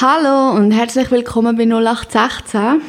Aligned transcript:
Hallo 0.00 0.56
und 0.56 0.70
herzlich 0.70 1.10
willkommen 1.10 1.56
bei 1.56 1.64
0816. 1.64 2.80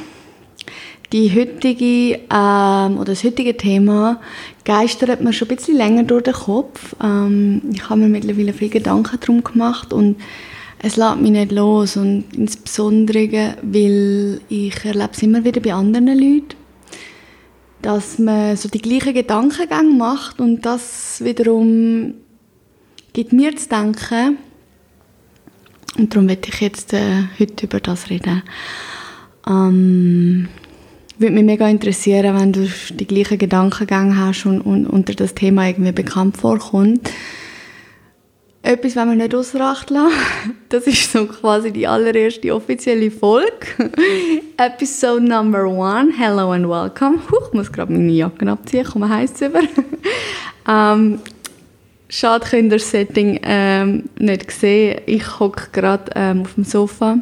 Die 1.12 1.36
heutige, 1.36 2.20
ähm, 2.32 2.98
oder 3.00 3.06
das 3.06 3.24
heutige 3.24 3.58
Thema 3.58 4.22
geistert 4.64 5.20
mir 5.20 5.34
schon 5.34 5.50
ein 5.50 5.56
bisschen 5.56 5.76
länger 5.76 6.04
durch 6.04 6.26
den 6.26 6.36
Kopf. 6.36 6.96
Ähm, 7.04 7.64
ich 7.74 7.90
habe 7.90 8.02
mir 8.02 8.10
mittlerweile 8.10 8.54
viele 8.54 8.70
Gedanken 8.70 9.20
darum 9.20 9.44
gemacht 9.44 9.92
und 9.92 10.18
es 10.84 10.98
lässt 10.98 11.20
mich 11.20 11.32
nicht 11.32 11.52
los. 11.52 11.98
Und 11.98 12.26
insbesondere, 12.38 13.56
weil 13.64 14.42
ich 14.48 14.86
erlebe 14.86 15.10
es 15.12 15.24
immer 15.24 15.44
wieder 15.44 15.62
bei 15.62 15.74
anderen 15.74 16.10
Leuten, 16.10 16.58
dass 17.82 18.20
man 18.20 18.56
so 18.56 18.70
die 18.70 18.84
gleichen 18.84 19.16
Gedankengänge 19.16 19.96
macht 19.96 20.40
und 20.40 20.64
das 20.64 21.24
wiederum 21.24 22.14
gibt 23.14 23.34
mir 23.34 23.56
zu 23.56 23.68
denken, 23.68 24.38
und 25.98 26.14
darum 26.14 26.28
werde 26.28 26.48
ich 26.48 26.62
jetzt 26.62 26.94
äh, 26.94 27.24
heute 27.40 27.66
über 27.66 27.80
das 27.80 28.10
reden. 28.10 28.44
Ähm, 29.48 30.48
würde 31.18 31.34
mich 31.34 31.44
mega 31.44 31.68
interessieren, 31.68 32.40
wenn 32.40 32.54
du 32.54 32.70
die 32.92 33.08
gleichen 33.08 33.38
Gedankengänge 33.38 34.18
hast 34.18 34.46
und, 34.46 34.62
und 34.62 34.88
unter 34.88 35.14
das 35.14 35.36
Thema 35.36 35.68
irgendwie 35.68 35.92
bekannt 35.92 36.38
vorkommt. 36.38 37.10
Etwas, 38.62 38.96
wenn 38.96 39.10
wir 39.10 39.16
nicht 39.16 39.34
außer 39.34 39.60
Acht 39.62 39.90
lassen. 39.90 40.14
Das 40.70 40.86
ist 40.86 41.12
so 41.12 41.26
quasi 41.26 41.72
die 41.72 41.88
allererste 41.88 42.54
offizielle 42.54 43.10
Folge. 43.10 43.68
Episode 44.58 45.24
number 45.24 45.66
one. 45.66 46.12
Hello 46.16 46.52
and 46.52 46.70
welcome. 46.70 47.20
Huch, 47.32 47.48
ich 47.48 47.54
muss 47.54 47.72
gerade 47.72 47.92
meine 47.92 48.12
Jacke 48.12 48.48
abziehen, 48.48 48.86
komm, 48.90 49.10
heiß 49.10 49.42
über. 49.42 49.62
ähm, 50.70 51.20
Schade, 52.12 52.48
könnt 52.50 52.72
ihr 52.72 52.80
das 52.80 52.90
Setting 52.90 53.40
ähm, 53.44 54.10
nicht 54.18 54.50
sehen. 54.52 55.02
Ich 55.06 55.40
hocke 55.40 55.68
gerade 55.72 56.12
ähm, 56.16 56.42
auf 56.42 56.56
dem 56.56 56.64
Sofa 56.64 57.20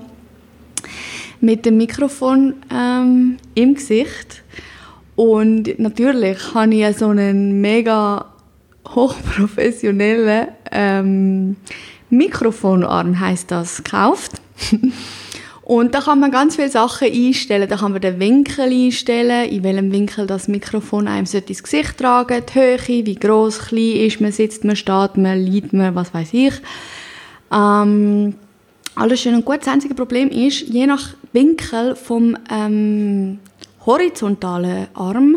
mit 1.41 1.65
dem 1.65 1.75
Mikrofon 1.75 2.53
ähm, 2.73 3.35
im 3.53 3.75
Gesicht. 3.75 4.43
Und 5.17 5.77
natürlich 5.77 6.53
habe 6.53 6.73
ich 6.73 6.97
so 6.97 7.09
einen 7.09 7.59
mega 7.59 8.27
hochprofessionellen 8.87 10.47
ähm, 10.71 11.57
Mikrofonarm, 12.09 13.19
heißt 13.19 13.51
das, 13.51 13.83
gekauft. 13.83 14.41
Und 15.67 15.93
da 15.93 15.99
kann 15.99 16.21
man 16.21 16.31
ganz 16.31 16.55
viele 16.55 16.69
Sachen 16.69 17.11
einstellen. 17.11 17.67
Da 17.67 17.75
kann 17.75 17.91
man 17.91 17.99
den 17.99 18.21
Winkel 18.21 18.71
einstellen, 18.71 19.49
in 19.49 19.65
welchem 19.65 19.91
Winkel 19.91 20.25
das 20.25 20.47
Mikrofon 20.47 21.09
einem 21.09 21.27
ins 21.29 21.61
Gesicht 21.61 21.97
tragen 21.97 22.41
die 22.47 22.57
Höhe, 22.57 23.05
wie 23.05 23.15
groß, 23.15 23.59
klein 23.59 23.97
ist 23.97 24.21
man, 24.21 24.31
sitzt 24.31 24.63
man, 24.63 24.77
steht 24.77 25.17
man, 25.17 25.37
liegt 25.37 25.73
man, 25.73 25.93
was 25.93 26.13
weiß 26.13 26.29
ich. 26.31 26.53
Ähm, 27.51 28.35
alles 28.95 29.19
schön 29.19 29.35
und 29.35 29.43
gut. 29.43 29.57
Das 29.59 29.67
einzige 29.67 29.93
Problem 29.93 30.29
ist, 30.29 30.61
je 30.61 30.87
nach 30.87 31.15
Winkel 31.33 31.97
vom 31.97 32.37
ähm, 32.49 33.39
horizontalen 33.85 34.87
Arm 34.93 35.35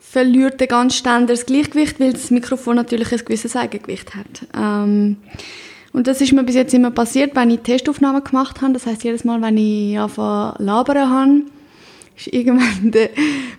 verliert 0.00 0.58
der 0.58 0.68
ganz 0.68 0.94
Ständer 0.94 1.34
das 1.34 1.44
Gleichgewicht, 1.44 2.00
weil 2.00 2.14
das 2.14 2.30
Mikrofon 2.30 2.76
natürlich 2.76 3.12
ein 3.12 3.18
gewisses 3.18 3.56
Eigengewicht 3.56 4.14
hat. 4.14 4.46
Ähm, 4.58 5.18
und 5.92 6.06
das 6.06 6.20
ist 6.20 6.32
mir 6.32 6.42
bis 6.42 6.54
jetzt 6.54 6.72
immer 6.74 6.90
passiert, 6.90 7.36
wenn 7.36 7.50
ich 7.50 7.60
Testaufnahmen 7.60 8.24
gemacht 8.24 8.62
habe. 8.62 8.72
Das 8.72 8.86
heißt 8.86 9.04
jedes 9.04 9.24
Mal, 9.24 9.42
wenn 9.42 9.56
ich 9.56 9.98
anfange 9.98 10.54
labern 10.58 11.10
habe, 11.10 11.42
ist 12.16 12.32
irgendwann 12.32 12.90
der 12.90 13.10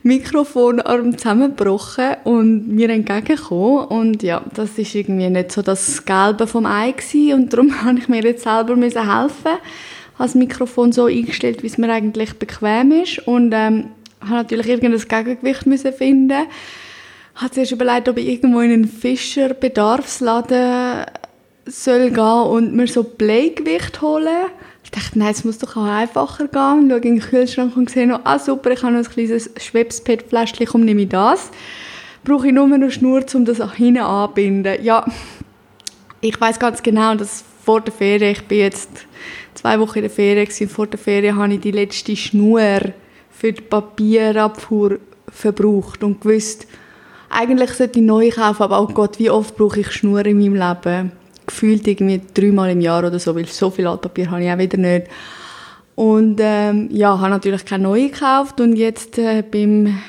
Mikrofonarm 0.02 1.18
zusammengebrochen 1.18 2.16
und 2.24 2.68
mir 2.70 2.90
entgegengekommen. 2.90 3.86
Und 3.86 4.24
ja, 4.24 4.42
das 4.54 4.78
ist 4.78 4.96
irgendwie 4.96 5.30
nicht 5.30 5.52
so 5.52 5.62
das 5.62 6.06
Gelbe 6.06 6.48
vom 6.48 6.66
Ei 6.66 6.92
gewesen. 6.92 7.34
Und 7.34 7.54
darum 7.54 7.82
habe 7.84 8.00
ich 8.00 8.08
mir 8.08 8.24
jetzt 8.24 8.44
selber 8.44 8.76
helfen 8.76 9.58
habe 10.16 10.28
das 10.28 10.36
Mikrofon 10.36 10.92
so 10.92 11.06
eingestellt, 11.06 11.64
wie 11.64 11.68
es 11.68 11.78
mir 11.78 11.92
eigentlich 11.92 12.34
bequem 12.34 12.92
ist. 12.92 13.20
Und 13.28 13.52
ähm, 13.54 13.90
habe 14.22 14.36
natürlich 14.36 14.68
irgendein 14.68 15.08
Gegengewicht 15.08 15.66
müssen 15.66 15.94
finden. 15.94 16.48
Habe 17.36 17.52
zuerst 17.52 17.72
überlegt, 17.72 18.10
ob 18.10 18.18
ich 18.18 18.28
irgendwo 18.28 18.60
in 18.60 18.72
einen 18.72 18.88
Fischer 18.88 19.54
Bedarfsladen 19.56 21.06
soll 21.66 22.12
gehen 22.12 22.20
und 22.20 22.76
mir 22.76 22.88
so 22.88 23.04
Bleigewicht 23.04 24.02
holen. 24.02 24.48
Ich 24.84 24.92
dachte, 24.92 25.18
nein, 25.18 25.32
es 25.32 25.44
muss 25.44 25.58
doch 25.58 25.78
auch 25.78 25.86
einfacher 25.86 26.48
gehen. 26.48 26.86
Ich 26.86 26.92
schaue 26.92 26.98
in 26.98 27.02
den 27.02 27.20
Kühlschrank 27.20 27.78
und 27.78 27.90
sehe 27.90 28.08
noch, 28.08 28.22
ah 28.24 28.38
super, 28.38 28.72
ich 28.72 28.84
habe 28.84 28.94
noch 28.94 29.00
ein 29.00 29.10
kleines 29.10 29.50
Schwebspet-Fläschchen, 29.58 30.68
komm, 30.68 30.82
nehme 30.82 31.04
ich 31.04 31.10
das. 31.10 31.50
Brauche 32.24 32.48
ich 32.48 32.54
nur 32.54 32.66
eine 32.66 32.92
Schnur, 32.92 33.26
um 33.34 33.46
das 33.46 33.62
auch 33.62 33.74
hinten 33.74 34.02
anzubinden. 34.02 34.84
Ja, 34.84 35.06
ich 36.22 36.40
weiß 36.40 36.60
ganz 36.60 36.84
genau, 36.84 37.16
dass 37.16 37.44
vor 37.64 37.82
der 37.82 37.94
Ferien, 37.94 38.32
ich 38.32 38.44
bin 38.44 38.60
jetzt 38.60 38.90
zwei 39.54 39.80
Wochen 39.80 40.00
in 40.00 40.10
der 40.10 40.46
gewesen, 40.46 40.70
vor 40.70 40.88
der 40.88 41.00
Ferien 41.00 41.38
habe 41.38 41.54
ich 41.54 41.62
die 41.62 41.72
letzte 41.72 42.16
Schnur 42.16 42.80
für 43.30 43.54
die 43.54 43.62
Papierabfuhr 43.62 45.00
verbraucht 45.30 46.04
und 46.04 46.22
gewusst, 46.22 46.68
eigentlich 47.30 47.72
sollte 47.72 48.00
ich 48.00 48.06
neu 48.06 48.30
kaufen, 48.30 48.64
aber 48.64 48.82
oh 48.82 48.88
Gott, 48.88 49.18
wie 49.18 49.30
oft 49.30 49.58
brauche 49.58 49.80
ich 49.80 49.92
Schnur 49.92 50.26
in 50.26 50.38
meinem 50.38 50.56
Leben? 50.56 51.23
Gefühlt 51.54 51.88
irgendwie 51.88 52.22
dreimal 52.34 52.72
im 52.72 52.82
Jahr 52.82 53.06
oder 53.06 53.20
so, 53.20 53.36
weil 53.36 53.46
so 53.46 53.70
viel 53.70 53.88
Altpapier 53.88 54.32
habe 54.32 54.44
ich 54.44 54.52
auch 54.52 54.58
wieder 54.58 54.78
nicht. 54.78 55.08
Und 55.96 56.40
ähm, 56.42 56.90
ja, 56.92 57.20
habe 57.20 57.30
natürlich 57.30 57.64
keine 57.66 57.84
neue 57.84 58.10
gekauft 58.10 58.60
und 58.60 58.76
jetzt 58.76 59.20
äh, 59.20 59.44
beim 59.44 60.00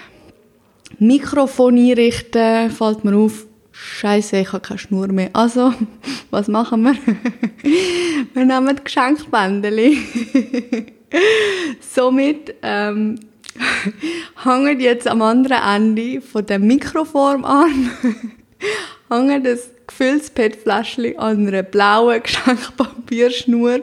Mikrofon 0.99 1.77
einrichten 1.77 2.71
fällt 2.71 3.05
mir 3.05 3.16
auf, 3.16 3.47
Scheiße, 3.72 4.38
ich 4.38 4.53
habe 4.53 4.60
keine 4.60 4.78
Schnur 4.78 5.09
mehr. 5.09 5.31
Also, 5.34 5.75
was 6.31 6.49
machen 6.49 6.84
wir? 6.84 6.94
wir 8.34 8.44
nehmen 8.44 8.81
Geschenkbändeli. 8.82 9.99
Somit 11.81 12.55
ähm, 12.62 13.19
hängt 14.43 14.81
jetzt 14.81 15.06
am 15.06 15.22
anderen 15.22 15.62
Ende 15.62 16.21
von 16.22 16.47
dem 16.47 16.66
Mikroformarm 16.66 17.91
hängt 19.11 19.47
das 19.47 19.71
gefülltes 19.97 20.31
PET-Fläschchen 20.31 21.19
an 21.19 21.47
einer 21.47 21.62
blauen 21.62 22.22
Geschenkpapierschnur 22.22 23.81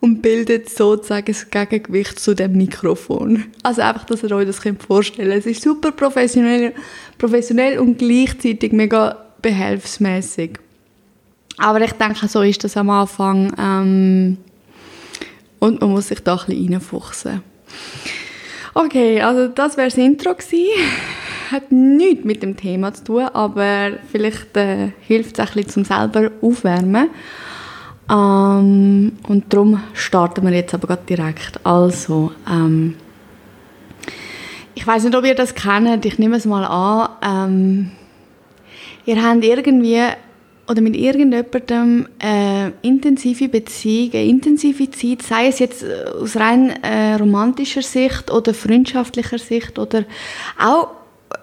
und 0.00 0.22
bildet 0.22 0.70
sozusagen 0.70 1.26
das 1.26 1.50
Gegengewicht 1.50 2.18
zu 2.18 2.34
dem 2.34 2.52
Mikrofon. 2.52 3.44
Also 3.62 3.82
einfach, 3.82 4.04
dass 4.04 4.22
ihr 4.22 4.30
euch 4.32 4.46
das 4.46 4.60
vorstellen 4.86 5.28
könnt. 5.28 5.40
Es 5.40 5.46
ist 5.46 5.62
super 5.62 5.92
professionell, 5.92 6.72
professionell 7.18 7.78
und 7.78 7.98
gleichzeitig 7.98 8.72
mega 8.72 9.26
behelfsmäßig. 9.42 10.58
Aber 11.58 11.80
ich 11.82 11.92
denke, 11.92 12.28
so 12.28 12.40
ist 12.40 12.64
das 12.64 12.76
am 12.76 12.88
Anfang. 12.88 13.52
Ähm, 13.58 14.38
und 15.58 15.80
man 15.80 15.90
muss 15.90 16.08
sich 16.08 16.20
da 16.20 16.36
ein 16.36 16.46
bisschen 16.46 16.72
reinfuchsen. 16.72 17.42
Okay, 18.72 19.20
also 19.20 19.48
das 19.48 19.76
wäre 19.76 19.88
das 19.88 19.98
Intro 19.98 20.34
gewesen 20.34 20.68
hat 21.50 21.72
nichts 21.72 22.24
mit 22.24 22.42
dem 22.42 22.56
Thema 22.56 22.92
zu 22.92 23.04
tun, 23.04 23.22
aber 23.32 23.92
vielleicht 24.10 24.56
äh, 24.56 24.92
hilft 25.00 25.38
es 25.38 25.40
ein 25.40 25.54
bisschen 25.54 25.70
zum 25.70 25.84
selber 25.84 26.30
aufwärmen. 26.42 27.08
Ähm, 28.10 29.12
und 29.28 29.44
darum 29.48 29.80
starten 29.92 30.44
wir 30.44 30.52
jetzt 30.52 30.74
aber 30.74 30.88
gerade 30.88 31.02
direkt. 31.08 31.60
Also, 31.64 32.32
ähm, 32.50 32.96
ich 34.74 34.86
weiß 34.86 35.04
nicht, 35.04 35.16
ob 35.16 35.24
ihr 35.24 35.34
das 35.34 35.54
kennt, 35.54 36.04
ich 36.04 36.18
nehme 36.18 36.36
es 36.36 36.44
mal 36.44 36.64
an. 36.64 37.50
Ähm, 37.50 37.90
ihr 39.04 39.22
habt 39.22 39.44
irgendwie 39.44 40.00
oder 40.68 40.82
mit 40.82 40.96
irgendjemandem 40.96 42.06
äh, 42.22 42.70
intensive 42.82 43.48
Beziehung, 43.48 44.12
eine 44.12 44.24
intensive 44.24 44.88
Zeit, 44.90 45.22
sei 45.22 45.48
es 45.48 45.58
jetzt 45.58 45.82
äh, 45.82 46.04
aus 46.22 46.36
rein 46.36 46.70
äh, 46.84 47.14
romantischer 47.14 47.82
Sicht 47.82 48.30
oder 48.30 48.54
freundschaftlicher 48.54 49.38
Sicht 49.38 49.80
oder 49.80 50.04
auch 50.56 50.99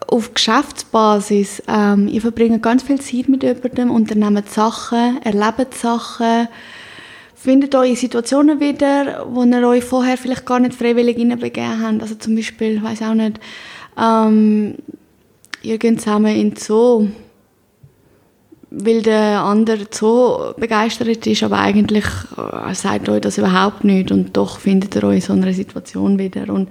auf 0.08 0.34
Geschäftsbasis. 0.34 1.64
Ähm, 1.68 2.08
ihr 2.08 2.22
verbringt 2.22 2.62
ganz 2.64 2.84
viel 2.84 3.00
Zeit 3.00 3.30
mit 3.30 3.44
jemandem, 3.44 3.92
unternehmt 3.92 4.50
Sachen, 4.50 5.22
erlebt 5.24 5.74
Sachen, 5.74 6.48
findet 7.36 7.76
euch 7.76 7.92
in 7.92 7.96
Situationen 7.96 8.60
wieder, 8.60 9.26
wo 9.30 9.44
ihr 9.44 9.68
euch 9.68 9.84
vorher 9.84 10.18
vielleicht 10.18 10.46
gar 10.46 10.60
nicht 10.60 10.74
freiwillig 10.74 11.18
hineinbegeben 11.18 11.82
habt. 11.82 12.02
Also 12.02 12.16
zum 12.16 12.36
Beispiel, 12.36 12.78
ich 12.78 12.84
weiß 12.84 13.04
auch 13.04 13.14
nicht, 13.14 13.40
ähm, 13.98 14.76
ihr 15.62 15.78
geht 15.78 16.02
zusammen 16.02 16.36
in 16.36 16.52
den 16.52 16.58
Zoo, 16.58 17.08
weil 18.70 19.02
der 19.02 19.42
andere 19.42 19.88
so 19.92 20.54
begeistert 20.58 21.26
ist, 21.26 21.44
aber 21.44 21.60
eigentlich 21.60 22.06
äh, 22.38 22.74
sagt 22.74 23.08
euch 23.10 23.22
das 23.22 23.38
überhaupt 23.38 23.84
nicht 23.84 24.12
und 24.12 24.36
doch 24.36 24.60
findet 24.60 24.96
ihr 24.96 25.04
euch 25.04 25.16
in 25.16 25.22
so 25.22 25.34
einer 25.34 25.54
Situation 25.54 26.20
wieder. 26.20 26.54
Und 26.54 26.70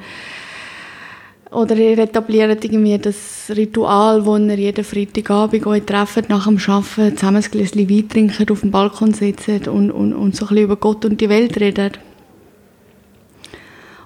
oder 1.56 1.74
ihr 1.74 1.96
etabliert 1.96 2.62
irgendwie 2.66 2.98
das 2.98 3.50
Ritual, 3.56 4.26
wo 4.26 4.36
ihr 4.36 4.58
jeden 4.58 4.84
Freitagabend 4.84 5.66
euch 5.66 5.84
trefft, 5.84 6.28
nach 6.28 6.46
dem 6.46 6.58
Arbeiten, 6.58 7.16
zusammen 7.16 7.42
ein 7.42 7.50
Gläschen 7.50 7.88
Wein 7.88 8.08
trinkt, 8.10 8.50
auf 8.50 8.60
dem 8.60 8.70
Balkon 8.70 9.14
sitzt 9.14 9.66
und, 9.66 9.90
und, 9.90 10.12
und 10.12 10.36
so 10.36 10.46
ein 10.48 10.56
über 10.58 10.76
Gott 10.76 11.06
und 11.06 11.18
die 11.18 11.30
Welt 11.30 11.58
redet. 11.58 11.98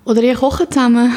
Oder 0.04 0.22
ihr 0.22 0.36
kocht 0.36 0.72
zusammen. 0.72 1.12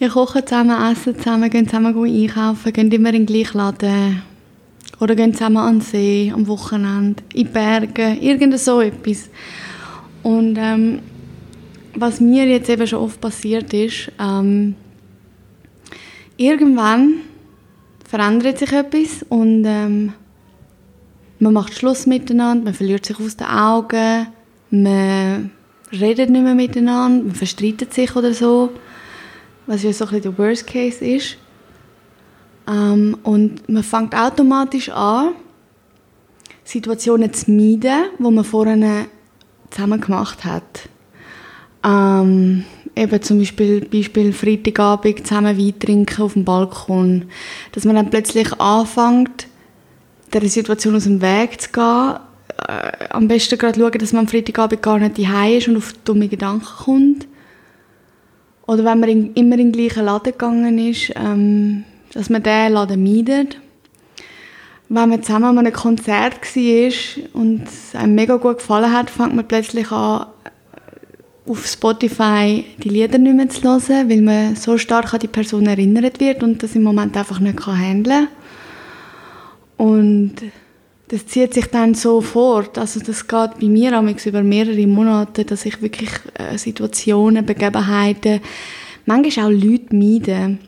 Ihr 0.00 0.08
kocht 0.08 0.48
zusammen, 0.48 0.92
essen 0.92 1.18
zusammen, 1.18 1.50
geht 1.50 1.66
zusammen 1.66 2.02
einkaufen, 2.02 2.72
geht 2.72 2.94
immer 2.94 3.12
in 3.12 3.26
den 3.26 3.26
gleichen 3.26 3.58
Laden. 3.58 4.22
Oder 4.98 5.14
gehen 5.14 5.34
zusammen 5.34 5.58
an 5.58 5.74
den 5.74 5.80
See, 5.82 6.32
am 6.34 6.46
Wochenende, 6.46 7.22
in 7.34 7.44
die 7.44 7.50
Berge, 7.50 8.16
irgend 8.18 8.58
so 8.58 8.80
etwas. 8.80 9.28
Und 10.22 10.56
ähm, 10.58 11.00
was 11.94 12.18
mir 12.18 12.46
jetzt 12.46 12.70
eben 12.70 12.86
schon 12.86 13.00
oft 13.00 13.20
passiert 13.20 13.74
ist, 13.74 14.10
ähm, 14.18 14.74
irgendwann 16.38 17.20
verändert 18.08 18.58
sich 18.58 18.72
etwas 18.72 19.22
und 19.28 19.64
ähm, 19.66 20.14
man 21.38 21.52
macht 21.52 21.74
Schluss 21.74 22.06
miteinander, 22.06 22.64
man 22.64 22.74
verliert 22.74 23.04
sich 23.04 23.20
aus 23.20 23.36
den 23.36 23.48
Augen, 23.48 24.28
man 24.70 25.50
redet 25.92 26.30
nicht 26.30 26.42
mehr 26.42 26.54
miteinander, 26.54 27.24
man 27.24 27.34
verstreitet 27.34 27.92
sich 27.92 28.16
oder 28.16 28.32
so, 28.32 28.70
was 29.66 29.82
ja 29.82 29.92
so 29.92 30.06
ein 30.06 30.10
bisschen 30.10 30.36
der 30.36 30.38
Worst 30.38 30.66
Case 30.66 31.04
ist. 31.04 31.36
Ähm, 32.66 33.16
und 33.22 33.68
man 33.68 33.82
fängt 33.82 34.14
automatisch 34.14 34.88
an, 34.88 35.32
Situationen 36.64 37.32
zu 37.32 37.50
meiden, 37.50 38.04
die 38.18 38.22
man 38.22 38.44
vorher 38.44 39.06
zusammen 39.70 40.00
gemacht 40.00 40.44
hat. 40.44 40.88
Ähm, 41.84 42.64
eben 42.96 43.22
zum 43.22 43.38
Beispiel, 43.38 43.80
Beispiel 43.82 44.32
Freitagabend 44.32 45.26
zusammen 45.26 45.58
Wein 45.58 45.78
trinken 45.78 46.22
auf 46.22 46.34
dem 46.34 46.44
Balkon. 46.44 47.24
Dass 47.72 47.84
man 47.84 47.96
dann 47.96 48.10
plötzlich 48.10 48.52
anfängt, 48.60 49.46
der 50.32 50.48
Situation 50.48 50.96
aus 50.96 51.04
dem 51.04 51.22
Weg 51.22 51.60
zu 51.60 51.70
gehen. 51.70 52.16
Äh, 52.66 53.08
am 53.10 53.28
besten 53.28 53.58
gerade 53.58 53.78
schauen, 53.78 53.98
dass 53.98 54.12
man 54.12 54.20
am 54.20 54.28
Freitagabend 54.28 54.82
gar 54.82 54.98
nicht 54.98 55.18
daheim 55.18 55.58
ist 55.58 55.68
und 55.68 55.76
auf 55.76 55.92
dumme 56.04 56.28
Gedanken 56.28 56.66
kommt. 56.84 57.26
Oder 58.66 58.84
wenn 58.84 59.00
man 59.00 59.08
in, 59.08 59.34
immer 59.34 59.58
in 59.58 59.72
den 59.72 59.72
gleichen 59.72 60.04
Laden 60.04 60.32
gegangen 60.32 60.78
ist, 60.78 61.12
ähm, 61.16 61.84
dass 62.12 62.28
man 62.28 62.42
diesen 62.42 62.72
Laden 62.72 63.02
meidet. 63.02 63.58
Wenn 64.90 65.08
man 65.08 65.22
zusammen 65.22 65.58
an 65.58 65.58
einem 65.58 65.72
Konzert 65.72 66.34
war 66.54 67.32
und 67.34 67.62
es 67.64 67.94
einem 67.94 68.14
mega 68.14 68.36
gut 68.36 68.58
gefallen 68.58 68.92
hat, 68.92 69.10
fängt 69.10 69.34
man 69.34 69.46
plötzlich 69.46 69.90
an, 69.90 70.26
auf 71.48 71.66
Spotify 71.66 72.64
die 72.82 72.88
Lieder 72.88 73.18
nicht 73.18 73.36
mehr 73.36 73.48
zu 73.48 73.62
hören, 73.62 74.10
weil 74.10 74.20
man 74.20 74.56
so 74.56 74.78
stark 74.78 75.14
an 75.14 75.20
die 75.20 75.28
Person 75.28 75.66
erinnert 75.66 76.20
wird 76.20 76.42
und 76.42 76.62
das 76.62 76.74
im 76.74 76.82
Moment 76.82 77.16
einfach 77.16 77.40
nicht 77.40 77.66
handeln 77.66 78.28
kann. 79.76 79.86
Und 79.86 80.34
das 81.08 81.26
zieht 81.26 81.54
sich 81.54 81.66
dann 81.66 81.94
so 81.94 82.20
fort. 82.20 82.76
Also 82.78 83.00
das 83.00 83.26
geht 83.26 83.58
bei 83.60 83.66
mir 83.66 83.92
über 84.26 84.42
mehrere 84.42 84.86
Monate, 84.86 85.44
dass 85.44 85.64
ich 85.64 85.80
wirklich 85.80 86.10
äh, 86.34 86.58
Situationen, 86.58 87.46
Begebenheiten, 87.46 88.40
manchmal 89.06 89.46
auch 89.46 89.50
Leute 89.50 89.94
meide, 89.94 90.58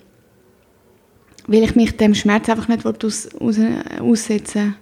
weil 1.47 1.65
ich 1.65 1.77
mich 1.77 1.97
dem 1.97 2.15
Schmerz 2.15 2.49
einfach 2.49 2.69
nicht 2.69 2.87
aus, 2.87 3.29
aus, 3.39 3.57
aussetzen 4.01 4.77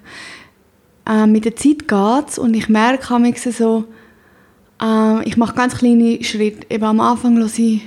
äh, 1.08 1.26
Mit 1.26 1.44
der 1.44 1.56
Zeit 1.56 1.88
geht 1.88 2.28
es 2.28 2.38
und 2.38 2.54
ich 2.54 2.68
merke 2.68 3.18
manchmal 3.18 3.54
so, 3.54 3.84
äh, 4.82 5.28
ich 5.28 5.36
mache 5.36 5.54
ganz 5.54 5.76
kleine 5.76 6.22
Schritte. 6.22 6.66
Eben 6.70 6.84
am 6.84 7.00
Anfang 7.00 7.36
lasse 7.36 7.62
ich, 7.62 7.82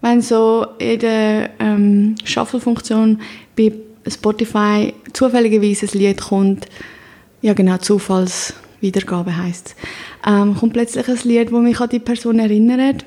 wenn 0.00 0.20
so 0.20 0.66
in 0.78 0.98
der 0.98 1.50
ähm, 1.58 2.14
Shuffle-Funktion 2.24 3.20
bei 3.56 3.72
Spotify 4.08 4.92
zufälligerweise 5.12 5.86
ein 5.86 5.98
Lied 5.98 6.20
kommt, 6.20 6.66
ja 7.40 7.52
genau, 7.54 7.76
Zufallswiedergabe 7.76 9.36
heisst 9.36 9.76
ähm, 10.26 10.56
kommt 10.56 10.72
plötzlich 10.72 11.08
ein 11.08 11.18
Lied, 11.24 11.52
das 11.52 11.60
mich 11.60 11.80
an 11.80 11.88
die 11.88 11.98
Person 11.98 12.38
erinnert. 12.38 13.04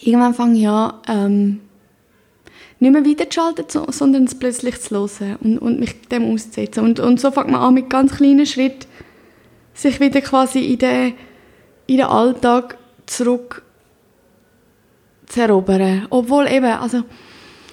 Irgendwann 0.00 0.34
fange 0.34 0.58
ich 0.58 0.68
an, 0.68 0.94
ähm, 1.08 1.60
nicht 2.80 2.92
mehr 2.92 3.06
weiterzuschalten, 3.06 3.64
sondern 3.92 4.24
es 4.24 4.38
plötzlich 4.38 4.80
zu 4.80 5.08
hören 5.20 5.36
und, 5.40 5.58
und 5.58 5.80
mich 5.80 6.00
dem 6.08 6.24
auszusetzen. 6.32 6.84
Und, 6.84 7.00
und 7.00 7.20
so 7.20 7.30
fängt 7.30 7.50
man 7.50 7.60
an, 7.60 7.74
mit 7.74 7.88
ganz 7.88 8.16
kleinen 8.16 8.46
Schritten 8.46 8.86
sich 9.74 10.00
wieder 10.00 10.20
quasi 10.20 10.60
in 10.60 10.78
den, 10.78 11.12
in 11.86 11.98
den 11.98 12.06
Alltag 12.06 12.78
zurück 13.06 13.62
zu 15.26 15.40
erobern. 15.40 16.06
Obwohl 16.10 16.46
eben, 16.48 16.64
also 16.64 17.02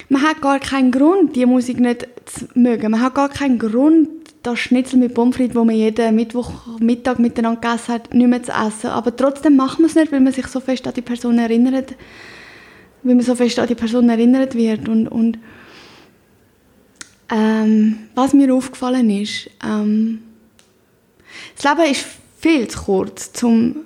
man 0.08 0.22
hat 0.22 0.42
gar 0.42 0.58
keinen 0.58 0.90
Grund, 0.90 1.36
die 1.36 1.46
Musik 1.46 1.80
nicht 1.80 2.06
zu 2.26 2.46
mögen. 2.54 2.90
Man 2.90 3.00
hat 3.00 3.14
gar 3.14 3.28
keinen 3.28 3.58
Grund, 3.58 4.08
das 4.42 4.58
Schnitzel 4.58 4.98
mit 4.98 5.14
Pommes 5.14 5.36
frites, 5.36 5.54
das 5.54 5.64
man 5.64 5.74
jeden 5.74 6.14
Mittwochmittag 6.16 7.18
miteinander 7.18 7.60
gegessen 7.60 7.94
hat, 7.94 8.12
nicht 8.12 8.28
mehr 8.28 8.42
zu 8.42 8.52
essen. 8.52 8.90
Aber 8.90 9.14
trotzdem 9.14 9.56
macht 9.56 9.78
man 9.78 9.88
es 9.88 9.94
nicht, 9.94 10.10
weil 10.12 10.20
man 10.20 10.32
sich 10.32 10.46
so 10.48 10.60
fest 10.60 10.86
an 10.86 10.94
die 10.94 11.02
Person 11.02 11.38
erinnert, 11.38 11.94
weil 13.02 13.14
man 13.14 13.24
so 13.24 13.34
fest 13.34 13.58
an 13.58 13.68
die 13.68 13.74
Person 13.74 14.08
erinnert 14.08 14.54
wird. 14.54 14.88
Und, 14.88 15.08
und 15.08 15.38
ähm, 17.30 18.08
was 18.14 18.34
mir 18.34 18.52
aufgefallen 18.52 19.08
ist, 19.10 19.48
ähm, 19.64 20.22
das 21.56 21.64
Leben 21.64 21.90
ist 21.90 22.06
viel 22.38 22.68
zu 22.68 22.82
kurz, 22.82 23.42
um 23.42 23.76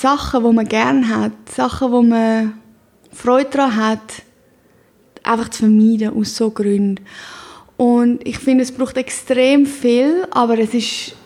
Sachen, 0.00 0.44
die 0.44 0.52
man 0.52 0.66
gerne 0.66 1.08
hat, 1.08 1.32
Sachen, 1.54 1.92
wo 1.92 2.02
man 2.02 2.54
Freude 3.12 3.50
daran 3.50 3.76
hat, 3.76 4.22
einfach 5.22 5.48
zu 5.50 5.60
vermeiden 5.60 6.16
aus 6.16 6.36
so 6.36 6.50
Gründen. 6.50 7.04
Und 7.76 8.26
ich 8.26 8.38
finde, 8.38 8.62
es 8.62 8.72
braucht 8.72 8.96
extrem 8.96 9.66
viel, 9.66 10.26
aber 10.30 10.58
es 10.58 10.74
ist 10.74 11.16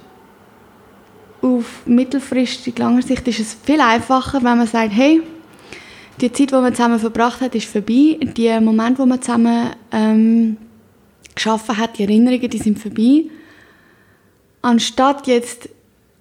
auf 1.43 1.87
mittelfristig, 1.87 2.79
langer 2.79 3.03
Sicht 3.03 3.27
ist 3.29 3.41
es 3.41 3.57
viel 3.63 3.81
einfacher, 3.81 4.43
wenn 4.43 4.59
man 4.59 4.67
sagt, 4.67 4.93
hey, 4.93 5.23
die 6.21 6.33
Zeit, 6.33 6.51
die 6.51 6.55
man 6.55 6.75
zusammen 6.75 6.99
verbracht 6.99 7.41
hat, 7.41 7.55
ist 7.55 7.69
vorbei. 7.69 8.19
Die 8.21 8.61
Momente, 8.61 9.03
die 9.03 9.09
man 9.09 9.21
zusammen 9.21 9.71
ähm, 9.93 10.57
geschaffen 11.35 11.77
hat, 11.77 11.99
die 11.99 12.05
Erinnerungen, 12.05 12.49
die 12.49 12.59
sind 12.59 12.79
vorbei. 12.79 13.25
Anstatt 14.63 15.27
jetzt 15.27 15.69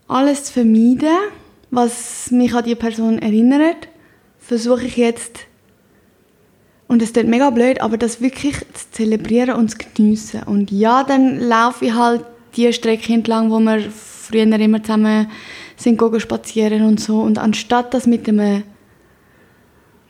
alles 0.07 0.45
zu 0.45 0.53
vermeiden, 0.53 1.17
was 1.71 2.31
mich 2.31 2.53
an 2.53 2.63
die 2.63 2.75
Person 2.75 3.19
erinnert, 3.19 3.87
versuche 4.39 4.85
ich 4.85 4.97
jetzt 4.97 5.47
und 6.87 7.01
es 7.01 7.13
klingt 7.13 7.29
mega 7.29 7.49
blöd, 7.49 7.81
aber 7.81 7.97
das 7.97 8.21
wirklich 8.21 8.57
zu 8.59 8.91
zelebrieren 8.91 9.55
und 9.55 9.69
zu 9.69 9.77
geniessen. 9.95 10.43
Und 10.43 10.71
ja, 10.71 11.03
dann 11.03 11.39
laufe 11.39 11.85
ich 11.85 11.93
halt 11.93 12.23
die 12.55 12.71
Strecke 12.73 13.11
entlang, 13.13 13.49
wo 13.49 13.59
wir 13.59 13.81
früher 13.89 14.43
immer 14.43 14.83
zusammen 14.83 15.27
sind 15.77 15.99
spazieren 16.21 16.83
und 16.83 16.99
so. 16.99 17.21
Und 17.21 17.39
anstatt 17.39 17.93
das 17.93 18.05
mit 18.05 18.29
einem 18.29 18.63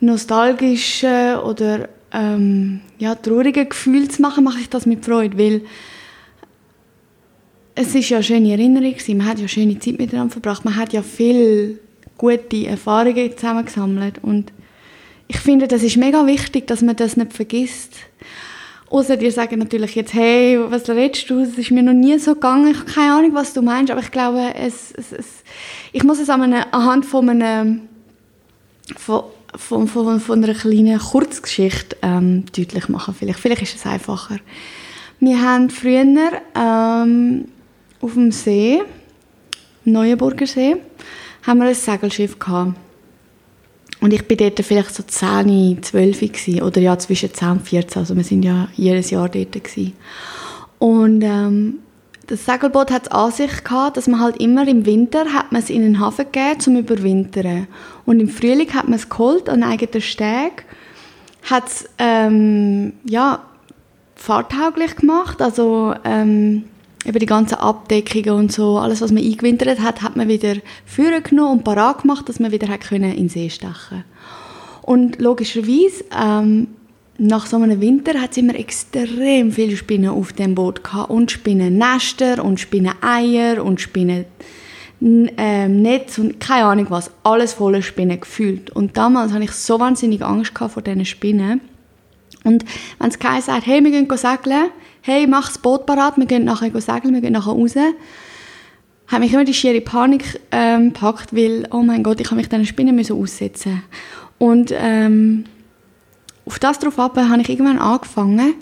nostalgischen 0.00 1.36
oder 1.38 1.88
ähm, 2.12 2.82
ja, 2.98 3.14
traurigen 3.14 3.68
Gefühl 3.68 4.08
zu 4.08 4.22
machen, 4.22 4.44
mache 4.44 4.60
ich 4.60 4.68
das 4.68 4.86
mit 4.86 5.04
Freude, 5.04 5.38
weil 5.38 5.62
es 7.76 7.94
ist 7.94 8.08
ja 8.08 8.16
eine 8.16 8.24
schöne 8.24 8.52
Erinnerung 8.52 8.94
man 9.16 9.26
hat 9.26 9.38
ja 9.38 9.46
schöne 9.46 9.78
Zeit 9.78 9.98
miteinander 9.98 10.32
verbracht, 10.32 10.64
man 10.64 10.76
hat 10.76 10.92
ja 10.92 11.02
viele 11.02 11.78
gute 12.18 12.66
Erfahrungen 12.66 13.36
zusammen 13.36 13.66
gesammelt 13.66 14.18
und 14.22 14.52
ich 15.28 15.38
finde, 15.38 15.68
das 15.68 15.82
ist 15.82 15.96
mega 15.96 16.26
wichtig, 16.26 16.66
dass 16.66 16.82
man 16.82 16.96
das 16.96 17.16
nicht 17.16 17.32
vergisst. 17.32 17.94
Außer 18.88 19.16
dir 19.16 19.32
sagen 19.32 19.58
natürlich 19.58 19.96
jetzt, 19.96 20.14
hey, 20.14 20.58
was 20.68 20.88
redest 20.88 21.28
du? 21.28 21.40
Das 21.40 21.58
ist 21.58 21.72
mir 21.72 21.82
noch 21.82 21.92
nie 21.92 22.16
so 22.18 22.34
gegangen. 22.34 22.70
Ich 22.70 22.78
habe 22.78 22.90
keine 22.90 23.12
Ahnung, 23.12 23.34
was 23.34 23.52
du 23.52 23.60
meinst, 23.60 23.90
aber 23.90 24.00
ich 24.00 24.12
glaube, 24.12 24.54
es, 24.54 24.92
es, 24.96 25.10
es 25.10 25.26
ich 25.92 26.04
muss 26.04 26.20
es 26.20 26.30
anhand 26.30 27.04
von 27.04 27.28
einem, 27.28 27.82
von, 28.96 29.24
von, 29.56 29.88
von, 29.88 30.20
von 30.20 30.44
einer 30.44 30.54
kleinen 30.54 31.00
Kurzgeschichte 31.00 31.96
ähm, 32.02 32.44
deutlich 32.56 32.88
machen. 32.88 33.16
Vielleicht, 33.18 33.40
vielleicht 33.40 33.62
ist 33.62 33.74
es 33.74 33.84
einfacher. 33.84 34.38
Wir 35.18 35.42
haben 35.42 35.68
früher 35.68 36.04
ähm, 36.54 37.46
auf 38.00 38.14
dem 38.14 38.32
See, 38.32 38.82
Neuenburger 39.84 40.46
See, 40.46 40.76
haben 41.46 41.60
wir 41.60 41.68
ein 41.68 41.74
Segelschiff 41.74 42.38
gehabt. 42.38 42.76
Und 44.00 44.12
ich 44.12 44.26
bin 44.26 44.36
dort 44.36 44.60
vielleicht 44.60 44.94
so 44.94 45.02
10, 45.02 45.82
12 45.82 46.20
gewesen, 46.20 46.62
oder 46.62 46.80
ja, 46.80 46.98
zwischen 46.98 47.32
10 47.32 47.48
und 47.48 47.62
14, 47.62 48.00
also 48.00 48.16
wir 48.16 48.24
sind 48.24 48.44
ja 48.44 48.68
jedes 48.74 49.10
Jahr 49.10 49.28
dort 49.28 49.52
gewesen. 49.52 49.94
Und 50.78 51.22
ähm, 51.22 51.78
das 52.26 52.44
Segelboot 52.44 52.90
hat 52.90 53.04
es 53.06 53.12
an 53.12 53.30
sich 53.30 53.64
gehabt, 53.64 53.96
dass 53.96 54.08
man 54.08 54.20
halt 54.20 54.36
immer 54.38 54.66
im 54.66 54.84
Winter 54.84 55.32
hat 55.32 55.52
man 55.52 55.62
es 55.62 55.70
in 55.70 55.82
den 55.82 56.00
Hafen 56.00 56.26
gegeben, 56.30 56.60
zum 56.60 56.76
überwintern. 56.76 57.68
Und 58.04 58.20
im 58.20 58.28
Frühling 58.28 58.72
hat 58.74 58.88
man 58.88 58.98
es 58.98 59.08
geholt, 59.08 59.48
an 59.48 59.62
eigenen 59.62 60.02
Steg, 60.02 60.64
hat 61.44 61.68
es, 61.68 61.88
ähm, 61.98 62.94
ja, 63.04 63.42
fahrtauglich 64.16 64.96
gemacht, 64.96 65.40
also 65.40 65.94
ähm, 66.04 66.64
eben 67.06 67.18
die 67.18 67.26
ganzen 67.26 67.56
Abdeckungen 67.56 68.30
und 68.30 68.52
so, 68.52 68.78
alles, 68.78 69.00
was 69.00 69.12
man 69.12 69.22
eingewintert 69.22 69.80
hat, 69.80 70.02
hat 70.02 70.16
man 70.16 70.28
wieder 70.28 70.56
führen 70.84 71.22
genommen 71.22 71.58
und 71.58 71.64
parat 71.64 72.02
gemacht, 72.02 72.28
dass 72.28 72.40
man 72.40 72.52
wieder 72.52 72.68
hat 72.68 72.80
können 72.80 73.12
in 73.12 73.24
den 73.24 73.28
See 73.28 73.50
stechen 73.50 74.04
Und 74.82 75.20
logischerweise, 75.20 76.04
ähm, 76.16 76.68
nach 77.18 77.46
so 77.46 77.56
einem 77.56 77.80
Winter 77.80 78.20
hat 78.20 78.32
es 78.32 78.36
immer 78.36 78.54
extrem 78.54 79.50
viele 79.50 79.76
Spinnen 79.76 80.10
auf 80.10 80.32
dem 80.32 80.54
Boot 80.54 80.84
gehabt. 80.84 81.10
Und 81.10 81.30
Spinnennester 81.30 82.44
und 82.44 82.60
Spinneneier 82.60 83.64
und 83.64 83.80
Spinnen 83.80 84.26
ähm, 85.00 85.82
Netz 85.82 86.18
und 86.18 86.40
keine 86.40 86.66
Ahnung 86.66 86.86
was. 86.90 87.10
Alles 87.22 87.54
voller 87.54 87.82
Spinnen 87.82 88.20
gefühlt. 88.20 88.70
Und 88.70 88.96
damals 88.96 89.32
hatte 89.32 89.44
ich 89.44 89.52
so 89.52 89.78
wahnsinnig 89.80 90.22
Angst 90.22 90.52
vor 90.56 90.82
diesen 90.82 91.04
Spinnen. 91.04 91.60
Und 92.44 92.64
wenn 92.98 93.08
es 93.08 93.18
keiner 93.18 93.42
sagt, 93.42 93.66
hey, 93.66 93.82
wir 93.82 93.90
gehen 93.90 94.08
segeln, 94.16 94.70
hey, 95.06 95.26
mach 95.26 95.46
das 95.46 95.58
Boot 95.58 95.86
parat, 95.86 96.16
wir 96.16 96.26
gehen 96.26 96.44
nachher 96.44 96.80
segeln, 96.80 97.14
wir 97.14 97.20
gehen 97.20 97.32
nachher 97.32 97.52
raus, 97.52 97.74
hat 99.06 99.20
mich 99.20 99.32
immer 99.32 99.44
die 99.44 99.54
schiere 99.54 99.80
Panik 99.80 100.40
ähm, 100.50 100.92
gepackt, 100.92 101.34
weil, 101.34 101.68
oh 101.70 101.82
mein 101.82 102.02
Gott, 102.02 102.20
ich 102.20 102.26
habe 102.26 102.36
mich 102.36 102.48
diesen 102.48 102.66
Spinnen 102.66 102.96
müssen 102.96 103.16
aussetzen 103.16 103.82
Und 104.38 104.72
ähm, 104.76 105.44
auf 106.44 106.58
das 106.58 106.80
darauf 106.80 106.98
ab 106.98 107.16
habe 107.16 107.40
ich 107.40 107.48
irgendwann 107.48 107.78
angefangen, 107.78 108.54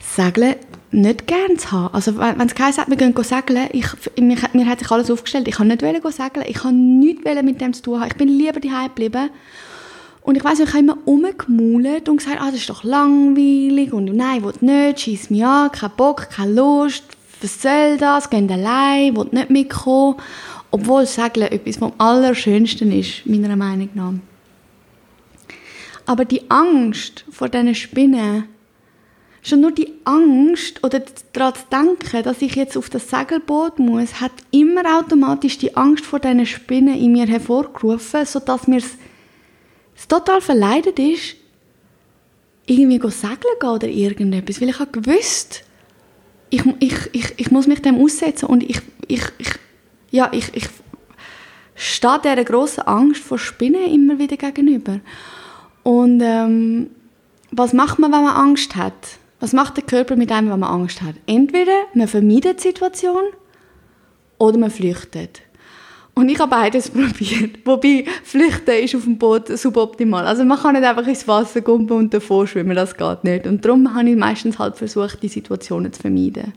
Segeln 0.00 0.56
nicht 0.90 1.26
gern 1.26 1.56
zu 1.56 1.70
haben. 1.70 1.94
Also 1.94 2.18
wenn 2.18 2.40
es 2.40 2.54
geheißen 2.54 2.82
hat, 2.82 2.90
wir 2.90 2.96
gehen 2.96 3.14
segeln, 3.22 3.68
ich, 3.72 3.86
mir, 4.20 4.36
mir 4.52 4.66
hat 4.66 4.80
sich 4.80 4.90
alles 4.90 5.10
aufgestellt, 5.10 5.46
ich 5.46 5.54
kann 5.54 5.68
nicht 5.68 5.80
segeln, 5.80 6.46
ich 6.46 6.56
kann 6.56 6.98
nichts 6.98 7.24
mit 7.42 7.60
dem 7.60 7.72
zu 7.72 7.82
tun 7.82 8.00
haben. 8.00 8.08
Ich 8.08 8.16
bin 8.16 8.28
lieber 8.28 8.58
daheim 8.58 8.88
geblieben. 8.88 9.30
Und 10.24 10.38
ich 10.38 10.44
weiß 10.44 10.60
ich 10.60 10.68
habe 10.68 10.78
immer 10.78 10.96
rumgemaulet 11.06 12.08
und 12.08 12.16
gesagt, 12.16 12.40
ah, 12.40 12.46
das 12.46 12.54
ist 12.54 12.70
doch 12.70 12.82
langweilig 12.82 13.92
und 13.92 14.06
nein, 14.06 14.38
ich 14.38 14.44
will 14.44 14.54
nicht, 14.62 15.00
schieß 15.00 15.28
mich 15.28 15.44
an, 15.44 15.70
kein 15.70 15.90
Bock, 15.98 16.30
keine 16.30 16.54
Lust, 16.54 17.04
was 17.42 17.60
soll 17.60 17.98
das, 17.98 18.30
gehen 18.30 18.50
allein, 18.50 19.14
will 19.14 19.28
nicht 19.32 19.50
mitkommen. 19.50 20.16
Obwohl 20.70 21.04
Segeln 21.04 21.52
etwas 21.52 21.76
vom 21.76 21.92
Allerschönsten 21.98 22.90
ist, 22.90 23.26
meiner 23.26 23.54
Meinung 23.54 23.90
nach. 23.92 24.14
Aber 26.06 26.24
die 26.24 26.50
Angst 26.50 27.26
vor 27.30 27.50
diesen 27.50 27.74
Spinnen, 27.74 28.44
schon 29.42 29.60
nur 29.60 29.72
die 29.72 29.92
Angst 30.04 30.82
oder 30.82 31.02
daran 31.34 31.54
zu 31.54 31.62
denken, 31.70 32.22
dass 32.22 32.40
ich 32.40 32.54
jetzt 32.54 32.78
auf 32.78 32.88
das 32.88 33.10
Segelboot 33.10 33.78
muss, 33.78 34.22
hat 34.22 34.32
immer 34.52 34.98
automatisch 34.98 35.58
die 35.58 35.76
Angst 35.76 36.06
vor 36.06 36.18
diesen 36.18 36.46
Spinnen 36.46 36.98
in 36.98 37.12
mir 37.12 37.26
hervorgerufen, 37.26 38.24
sodass 38.24 38.66
mir 38.66 38.78
es 38.78 38.96
total 40.08 40.40
verleidet 40.40 40.98
ist, 40.98 41.36
irgendwie 42.66 43.10
segeln 43.10 43.58
gehen 43.60 43.68
oder 43.68 43.88
irgendetwas, 43.88 44.60
weil 44.60 44.70
ich 44.70 44.78
habe 44.78 44.90
gewusst, 44.90 45.64
ich, 46.50 46.62
ich, 46.80 46.94
ich, 47.12 47.34
ich 47.36 47.50
muss 47.50 47.66
mich 47.66 47.82
dem 47.82 48.00
aussetzen 48.02 48.46
und 48.46 48.62
ich, 48.62 48.80
ich, 49.08 49.22
ich, 49.38 49.50
ja, 50.10 50.30
ich, 50.32 50.54
ich 50.54 50.68
stehe 51.74 52.20
dieser 52.22 52.44
grossen 52.44 52.82
Angst 52.82 53.22
vor 53.22 53.38
Spinnen 53.38 53.92
immer 53.92 54.18
wieder 54.18 54.36
gegenüber. 54.36 55.00
Und 55.82 56.20
ähm, 56.22 56.90
was 57.50 57.72
macht 57.72 57.98
man, 57.98 58.12
wenn 58.12 58.22
man 58.22 58.36
Angst 58.36 58.76
hat? 58.76 59.18
Was 59.40 59.52
macht 59.52 59.76
der 59.76 59.84
Körper 59.84 60.16
mit 60.16 60.32
einem, 60.32 60.50
wenn 60.50 60.60
man 60.60 60.70
Angst 60.70 61.02
hat? 61.02 61.16
Entweder 61.26 61.72
man 61.92 62.08
vermeidet 62.08 62.58
die 62.58 62.68
Situation 62.68 63.24
oder 64.38 64.58
man 64.58 64.70
flüchtet. 64.70 65.42
Und 66.14 66.28
ich 66.28 66.38
habe 66.38 66.50
beides 66.50 66.90
probiert. 66.90 67.58
Wobei, 67.64 68.04
flüchten 68.22 68.82
ist 68.82 68.94
auf 68.94 69.04
dem 69.04 69.18
Boot 69.18 69.48
suboptimal. 69.48 70.26
Also 70.26 70.44
man 70.44 70.58
kann 70.58 70.74
nicht 70.74 70.84
einfach 70.84 71.06
ins 71.06 71.26
Wasser 71.26 71.60
kommen 71.60 71.90
und 71.90 72.14
davor 72.14 72.46
schwimmen, 72.46 72.76
das 72.76 72.96
geht 72.96 73.24
nicht. 73.24 73.46
Und 73.46 73.64
darum 73.64 73.94
habe 73.94 74.08
ich 74.08 74.16
meistens 74.16 74.58
halt 74.58 74.76
versucht, 74.76 75.22
die 75.22 75.28
Situationen 75.28 75.92
zu 75.92 76.00
vermeiden. 76.00 76.52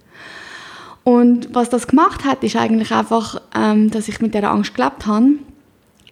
Und 1.03 1.53
was 1.53 1.69
das 1.69 1.87
gemacht 1.87 2.25
hat, 2.25 2.43
ist 2.43 2.55
eigentlich 2.55 2.91
einfach, 2.91 3.41
ähm, 3.55 3.89
dass 3.89 4.09
ich 4.09 4.19
mit 4.19 4.33
der 4.33 4.51
Angst 4.51 4.75
gelebt 4.75 5.07
habe, 5.07 5.25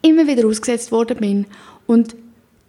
immer 0.02 0.26
wieder 0.26 0.48
ausgesetzt 0.48 0.92
worden 0.92 1.18
bin 1.18 1.46
und 1.86 2.16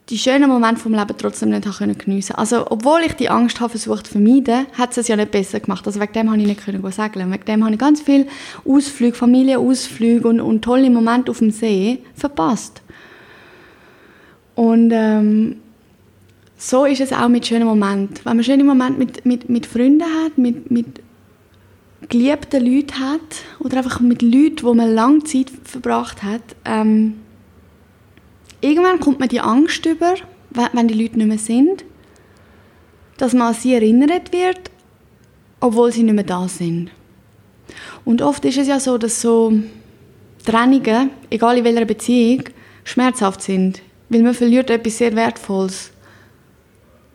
die 0.09 0.19
schönen 0.19 0.49
Momente 0.49 0.81
vom 0.81 0.95
Leben 0.95 1.15
trotzdem 1.19 1.49
nicht 1.51 1.65
geniessen 1.65 2.37
konnte. 2.37 2.39
Also, 2.39 2.71
obwohl 2.71 3.01
ich 3.05 3.15
die 3.15 3.29
Angst 3.29 3.61
habe 3.61 3.71
versucht 3.71 4.07
zu 4.07 4.13
vermeiden, 4.13 4.67
hat 4.73 4.97
es 4.97 5.09
ja 5.09 5.17
nicht 5.17 5.33
besser 5.33 5.59
gemacht. 5.59 5.85
Also, 5.87 6.01
wegen 6.01 6.13
dem 6.13 6.31
habe 6.31 6.41
ich 6.41 6.47
nicht 6.47 6.65
können 6.65 6.93
segeln. 6.93 7.33
Wegen 7.33 7.45
dem 7.45 7.65
habe 7.65 7.75
ich 7.75 7.81
ganz 7.81 8.01
viele 8.01 8.27
Ausflüge, 8.65 9.17
Familienausflüge 9.17 10.29
und, 10.29 10.41
und 10.41 10.63
tolle 10.63 10.91
Momente 10.91 11.31
auf 11.31 11.39
dem 11.39 11.51
See 11.51 11.99
verpasst. 12.15 12.83
Und 14.55 14.91
ähm, 14.93 15.57
so 16.57 16.85
ist 16.85 17.01
es 17.01 17.13
auch 17.13 17.29
mit 17.29 17.47
schönen 17.47 17.67
Momenten. 17.67 18.25
Wenn 18.25 18.37
man 18.37 18.45
schöne 18.45 18.65
Momente 18.65 18.99
mit, 18.99 19.27
mit, 19.27 19.49
mit 19.49 19.67
Freunden 19.67 20.05
hat, 20.05 20.39
mit, 20.39 20.71
mit 20.71 20.87
geliebten 22.09 22.65
Leuten 22.65 22.99
hat 23.01 23.43
oder 23.59 23.79
einfach 23.79 24.01
mit 24.01 24.23
Leuten, 24.23 24.63
wo 24.63 24.73
man 24.73 24.95
lange 24.95 25.25
Zeit 25.25 25.51
verbracht 25.65 26.23
hat, 26.23 26.43
ähm, 26.65 27.15
irgendwann 28.61 29.01
kommt 29.01 29.21
man 29.21 29.29
die 29.29 29.41
Angst 29.41 29.85
über, 29.87 30.15
wenn 30.51 30.89
die 30.89 30.95
Leute 30.95 31.19
nicht 31.19 31.29
mehr 31.29 31.39
sind, 31.39 31.85
dass 33.19 33.33
man 33.33 33.49
an 33.49 33.55
sie 33.55 33.75
erinnert 33.75 34.33
wird, 34.33 34.71
obwohl 35.61 35.93
sie 35.93 36.03
nicht 36.03 36.15
mehr 36.15 36.25
da 36.25 36.49
sind. 36.49 36.91
Und 38.05 38.23
oft 38.23 38.45
ist 38.45 38.59
es 38.59 38.69
ja 38.69 38.79
so, 38.79 38.99
dass 38.99 39.21
so 39.21 39.53
Trennungen, 40.45 41.11
egal 41.31 41.59
in 41.59 41.65
welcher 41.65 41.85
Beziehung, 41.85 42.45
schmerzhaft 42.85 43.43
sind, 43.43 43.83
weil 44.09 44.23
man 44.23 44.35
verliert 44.35 44.71
etwas 44.71 44.99
sehr 44.99 45.17
Wertvolles. 45.17 45.91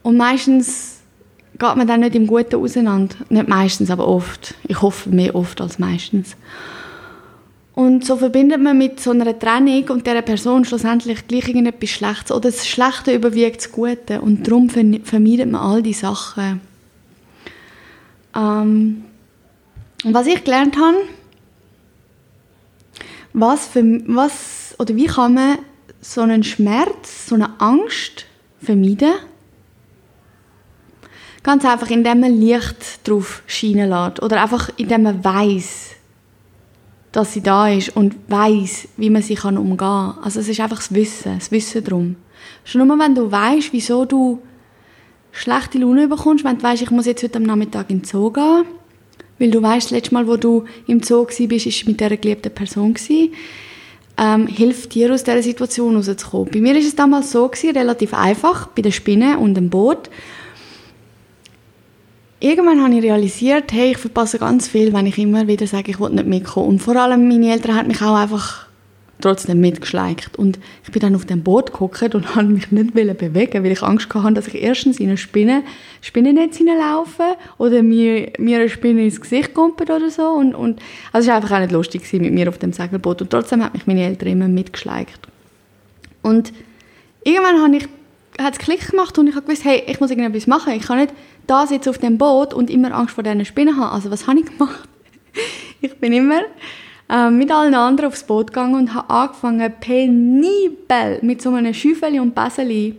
Und 0.04 0.18
meistens 0.18 1.00
geht 1.54 1.76
man 1.76 1.88
dann 1.88 2.02
nicht 2.02 2.16
im 2.16 2.28
Guten 2.28 2.56
auseinander. 2.56 3.16
Nicht 3.30 3.48
meistens, 3.48 3.90
aber 3.90 4.08
oft. 4.08 4.56
Ich 4.68 4.82
hoffe 4.82 5.10
mehr 5.10 5.36
oft 5.36 5.62
als 5.62 5.80
meistens. 5.80 6.36
Und 7.74 8.06
so 8.06 8.18
verbindet 8.18 8.62
man 8.62 8.78
mit 8.78 9.00
so 9.00 9.12
einer 9.12 9.38
Trennung 9.38 9.88
und 9.90 10.06
dieser 10.06 10.22
Person 10.22 10.66
schlussendlich 10.66 11.28
gleich 11.28 11.48
irgendetwas 11.48 11.90
Schlechtes. 11.90 12.32
Oder 12.32 12.52
das 12.52 12.68
Schlechte 12.68 13.14
überwiegt 13.14 13.58
das 13.58 13.72
Gute. 13.72 14.20
Und 14.22 14.46
darum 14.46 14.70
vermeidet 14.70 15.50
man 15.50 15.62
all 15.62 15.82
diese 15.82 16.02
Sachen. 16.02 16.60
Ähm, 18.36 19.06
und 20.04 20.14
was 20.14 20.28
ich 20.28 20.44
gelernt 20.44 20.78
habe, 20.78 20.98
was, 23.34 23.68
für, 23.68 24.02
was 24.08 24.76
oder 24.78 24.96
wie 24.96 25.06
kann 25.06 25.36
man 25.36 25.60
so 26.02 26.22
einen 26.22 26.44
Schmerz, 26.44 27.28
so 27.28 27.36
eine 27.36 27.60
Angst 27.60 28.26
vermeiden? 28.62 29.14
Ganz 31.44 31.66
einfach, 31.66 31.90
indem 31.90 32.20
man 32.20 32.40
Licht 32.40 33.08
drauf 33.08 33.44
scheinen 33.48 33.90
lässt. 33.90 34.22
Oder 34.22 34.42
einfach, 34.42 34.70
indem 34.78 35.04
man 35.04 35.24
weiß, 35.24 35.92
dass 37.12 37.34
sie 37.34 37.42
da 37.42 37.70
ist 37.70 37.96
und 37.96 38.16
weiß, 38.28 38.88
wie 38.98 39.10
man 39.10 39.22
sie 39.22 39.36
kann 39.36 39.58
umgehen 39.58 39.78
kann. 39.78 40.18
Also 40.22 40.40
es 40.40 40.48
ist 40.48 40.60
einfach 40.60 40.78
das 40.78 40.94
Wissen, 40.94 41.36
das 41.36 41.52
Wissen 41.52 41.84
darum. 41.84 42.16
Schon 42.64 42.88
nur, 42.88 42.98
wenn 43.00 43.16
du 43.16 43.32
weißt, 43.32 43.74
wieso 43.74 44.06
du 44.06 44.42
schlechte 45.32 45.78
Laune 45.78 46.08
bekommst, 46.08 46.44
wenn 46.44 46.58
du 46.58 46.64
weißt, 46.64 46.82
ich 46.82 46.92
muss 46.92 47.06
jetzt 47.06 47.24
heute 47.24 47.38
am 47.38 47.44
Nachmittag 47.44 47.90
in 47.90 48.00
den 48.00 48.06
Zoo 48.06 48.32
gehen, 48.32 48.66
weil 49.40 49.52
du 49.52 49.62
weißt, 49.62 49.88
das 49.88 49.92
letzte 49.92 50.14
Mal, 50.14 50.28
wo 50.28 50.38
du 50.38 50.66
im 50.88 51.04
Zoo 51.04 51.26
warst, 51.26 51.40
war 51.40 51.48
mit 51.88 52.00
dieser 52.00 52.18
geliebten 52.18 52.54
Person, 52.54 52.96
ähm, 54.18 54.48
hilft 54.48 54.94
dir 54.94 55.14
aus 55.14 55.24
dieser 55.24 55.42
Situation 55.42 55.96
rauszukommen. 55.96 56.52
Bei 56.52 56.60
mir 56.60 56.74
war 56.74 56.82
es 56.82 56.96
damals 56.96 57.32
so, 57.32 57.50
relativ 57.64 58.14
einfach, 58.14 58.68
bei 58.68 58.82
der 58.82 58.92
Spinne 58.92 59.40
und 59.40 59.56
dem 59.56 59.70
Boot 59.70 60.10
irgendwann 62.42 62.84
habe 62.84 62.96
ich 62.96 63.04
realisiert, 63.04 63.72
hey, 63.72 63.92
ich 63.92 63.98
verpasse 63.98 64.40
ganz 64.40 64.68
viel, 64.68 64.92
wenn 64.92 65.06
ich 65.06 65.18
immer 65.18 65.48
wieder 65.48 65.68
sage, 65.68 65.92
ich 65.92 66.00
will 66.00 66.10
nicht 66.10 66.26
mitkommen. 66.26 66.68
Und 66.68 66.80
vor 66.80 66.96
allem 66.98 67.28
meine 67.28 67.52
Eltern 67.52 67.76
haben 67.76 67.88
mich 67.88 68.02
auch 68.02 68.16
einfach 68.16 68.66
trotzdem 69.22 69.62
mitgeschleicht. 69.62 70.38
Und 70.38 70.60
ich 70.84 70.92
bin 70.92 71.00
dann 71.00 71.16
auf 71.16 71.26
dem 71.26 71.44
Boot 71.44 71.72
geguckt 71.72 72.16
und 72.16 72.36
habe 72.36 72.48
mich 72.48 72.72
nicht 72.72 72.94
bewegen, 72.94 73.64
weil 73.64 73.72
ich 73.72 73.84
Angst 73.84 74.14
hatte, 74.14 74.34
dass 74.34 74.48
ich 74.48 74.56
erstens 74.56 75.00
in 75.00 75.08
eine 75.08 75.18
Spinne, 75.18 75.64
Spinnennetz 76.02 76.58
hineinlaufe 76.58 77.24
oder 77.60 77.84
mir, 77.84 78.34
mir 78.40 78.58
eine 78.58 78.70
Spinne 78.70 79.06
ins 79.06 79.22
Gesicht 79.22 79.54
kommt 79.54 79.80
oder 79.80 80.10
so. 80.10 80.24
Und, 80.24 80.56
und, 80.56 80.82
also 81.14 81.26
es 81.26 81.30
war 81.30 81.36
einfach 81.36 81.56
auch 81.56 81.62
nicht 81.62 81.72
lustig 81.72 82.12
mit 82.14 82.34
mir 82.34 82.50
auf 82.50 82.58
dem 82.58 82.74
Segelboot. 82.74 83.22
Und 83.22 83.30
trotzdem 83.30 83.64
hat 83.64 83.74
mich 83.74 83.86
meine 83.86 84.04
Eltern 84.04 84.30
immer 84.30 84.48
mitgeschleicht. 84.48 85.20
Und 86.24 86.52
irgendwann 87.24 87.62
habe 87.62 87.78
ich 87.78 87.88
hat 88.40 88.54
es 88.54 88.60
Klick 88.60 88.90
gemacht 88.90 89.18
und 89.18 89.28
ich 89.28 89.36
habe 89.36 89.46
gewusst, 89.46 89.66
hey, 89.66 89.84
ich 89.88 90.00
muss 90.00 90.10
irgendetwas 90.10 90.48
machen. 90.48 90.74
Ich 90.74 90.84
kann 90.84 91.00
nicht 91.00 91.14
da 91.48 91.68
sitzen 91.68 91.90
auf 91.90 91.98
dem 91.98 92.18
Boot 92.18 92.54
und 92.54 92.70
immer 92.70 92.94
Angst 92.94 93.16
vor 93.16 93.24
diesen 93.24 93.46
Spinnen 93.46 93.78
haben. 93.78 93.94
Also 93.94 94.12
was 94.12 94.28
habe 94.28 94.40
ich 94.40 94.46
gemacht? 94.46 94.88
ich 95.82 95.96
bin 95.98 96.14
immer 96.14 96.42
äh, 97.10 97.30
mit 97.30 97.52
allen 97.52 97.76
anderen 97.76 98.10
aufs 98.10 98.24
Boot 98.24 98.48
gegangen 98.48 98.76
und 98.76 98.94
habe 98.94 99.10
angefangen, 99.10 99.74
penibel 99.80 101.20
mit 101.22 101.42
so 101.42 101.50
einem 101.54 101.74
Schäufeli 101.74 102.20
und 102.20 102.34
Bäseli 102.34 102.98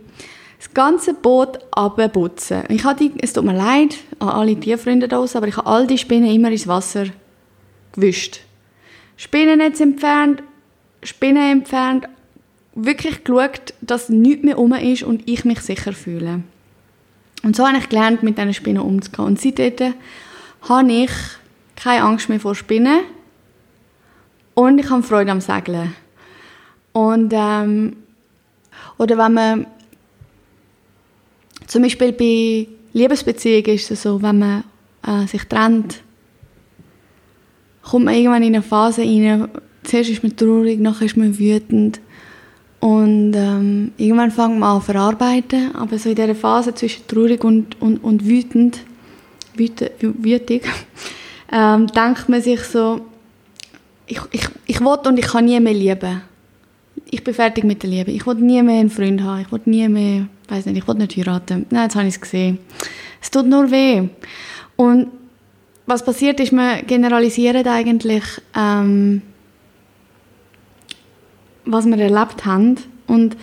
das 0.59 0.73
ganze 0.73 1.13
Boot 1.13 1.59
abputzen. 1.71 2.63
Ich 2.69 2.85
hatte, 2.85 3.11
es 3.21 3.33
tut 3.33 3.43
mir 3.43 3.55
leid 3.55 3.97
an 4.19 4.29
alle 4.29 4.55
Tierfreunde 4.55 5.07
da 5.07 5.17
aber 5.21 5.47
ich 5.47 5.57
habe 5.57 5.67
all 5.67 5.87
die 5.87 5.97
Spinnen 5.97 6.29
immer 6.29 6.51
ins 6.51 6.67
Wasser 6.67 7.05
gewischt. 7.93 8.39
Spinnennetz 9.17 9.79
entfernt, 9.79 10.41
Spinnen 11.03 11.51
entfernt, 11.51 12.07
wirklich 12.75 13.23
geschaut, 13.23 13.73
dass 13.81 14.09
nichts 14.09 14.43
mehr 14.43 14.57
um 14.57 14.73
ist 14.73 15.03
und 15.03 15.27
ich 15.27 15.45
mich 15.45 15.61
sicher 15.61 15.93
fühle. 15.93 16.41
Und 17.43 17.55
so 17.55 17.67
habe 17.67 17.77
ich 17.77 17.89
gelernt, 17.89 18.23
mit 18.23 18.37
diesen 18.37 18.53
Spinnen 18.53 18.81
umzugehen. 18.81 19.25
Und 19.25 19.39
seitdem 19.39 19.93
habe 20.61 20.91
ich 20.91 21.11
keine 21.75 22.03
Angst 22.03 22.29
mehr 22.29 22.39
vor 22.39 22.55
Spinnen 22.55 23.01
und 24.53 24.79
ich 24.79 24.89
habe 24.89 25.03
Freude 25.03 25.31
am 25.31 25.41
Segeln. 25.41 25.95
Und, 26.93 27.33
ähm, 27.35 27.97
oder 28.97 29.17
wenn 29.17 29.33
man 29.33 29.67
zum 31.67 31.81
Beispiel 31.81 32.11
bei 32.11 32.67
Liebesbeziehungen 32.93 33.75
ist 33.75 33.91
es 33.91 34.03
so, 34.03 34.21
wenn 34.21 34.39
man 34.39 34.63
äh, 35.05 35.27
sich 35.27 35.43
trennt, 35.45 36.01
kommt 37.81 38.05
man 38.05 38.13
irgendwann 38.13 38.43
in 38.43 38.55
eine 38.55 38.61
Phase 38.61 39.01
rein, 39.01 39.49
zuerst 39.83 40.11
ist 40.11 40.23
man 40.23 40.35
traurig, 40.35 40.79
nachher 40.79 41.05
ist 41.05 41.17
man 41.17 41.37
wütend 41.37 41.99
und 42.83 43.33
ähm, 43.33 43.93
irgendwann 43.95 44.29
fängt 44.29 44.59
man 44.59 44.75
an 44.75 44.81
zu 44.81 44.87
verarbeiten, 44.87 45.73
aber 45.73 45.97
so 45.97 46.09
in 46.09 46.15
dieser 46.15 46.35
Phase 46.35 46.75
zwischen 46.75 47.07
traurig 47.07 47.41
und, 47.45 47.81
und, 47.81 48.03
und 48.03 48.27
wütend, 48.27 48.79
wütig, 49.55 50.63
ähm, 51.53 51.87
denkt 51.87 52.27
man 52.27 52.41
sich 52.41 52.59
so, 52.59 52.99
ich, 54.05 54.19
ich, 54.31 54.49
ich 54.65 54.81
will 54.81 54.97
und 55.07 55.17
ich 55.17 55.27
kann 55.27 55.45
nie 55.45 55.61
mehr 55.61 55.73
lieben. 55.73 56.23
Ich 57.09 57.23
bin 57.23 57.33
fertig 57.33 57.63
mit 57.63 57.83
der 57.83 57.89
Liebe. 57.89 58.11
Ich 58.11 58.27
will 58.27 58.35
nie 58.35 58.61
mehr 58.61 58.81
einen 58.81 58.89
Freund 58.89 59.23
haben. 59.23 59.43
Ich 59.43 59.51
will 59.53 59.61
nie 59.63 59.87
mehr, 59.87 60.27
weiß 60.49 60.65
nicht, 60.65 60.79
ich 60.79 60.85
will 60.85 60.95
nicht 60.95 61.15
heiraten. 61.15 61.65
Nein, 61.69 61.83
jetzt 61.83 61.95
habe 61.95 62.07
ich 62.09 62.15
es 62.15 62.19
gesehen. 62.19 62.57
Es 63.21 63.31
tut 63.31 63.47
nur 63.47 63.71
weh. 63.71 64.09
Und 64.75 65.07
was 65.85 66.03
passiert 66.03 66.41
ist, 66.41 66.51
wir 66.51 66.83
generalisieren 66.83 67.65
eigentlich, 67.65 68.25
ähm, 68.57 69.21
was 71.65 71.85
wir 71.85 71.97
erlebt 71.97 72.45
haben. 72.45 72.77
Und 73.07 73.37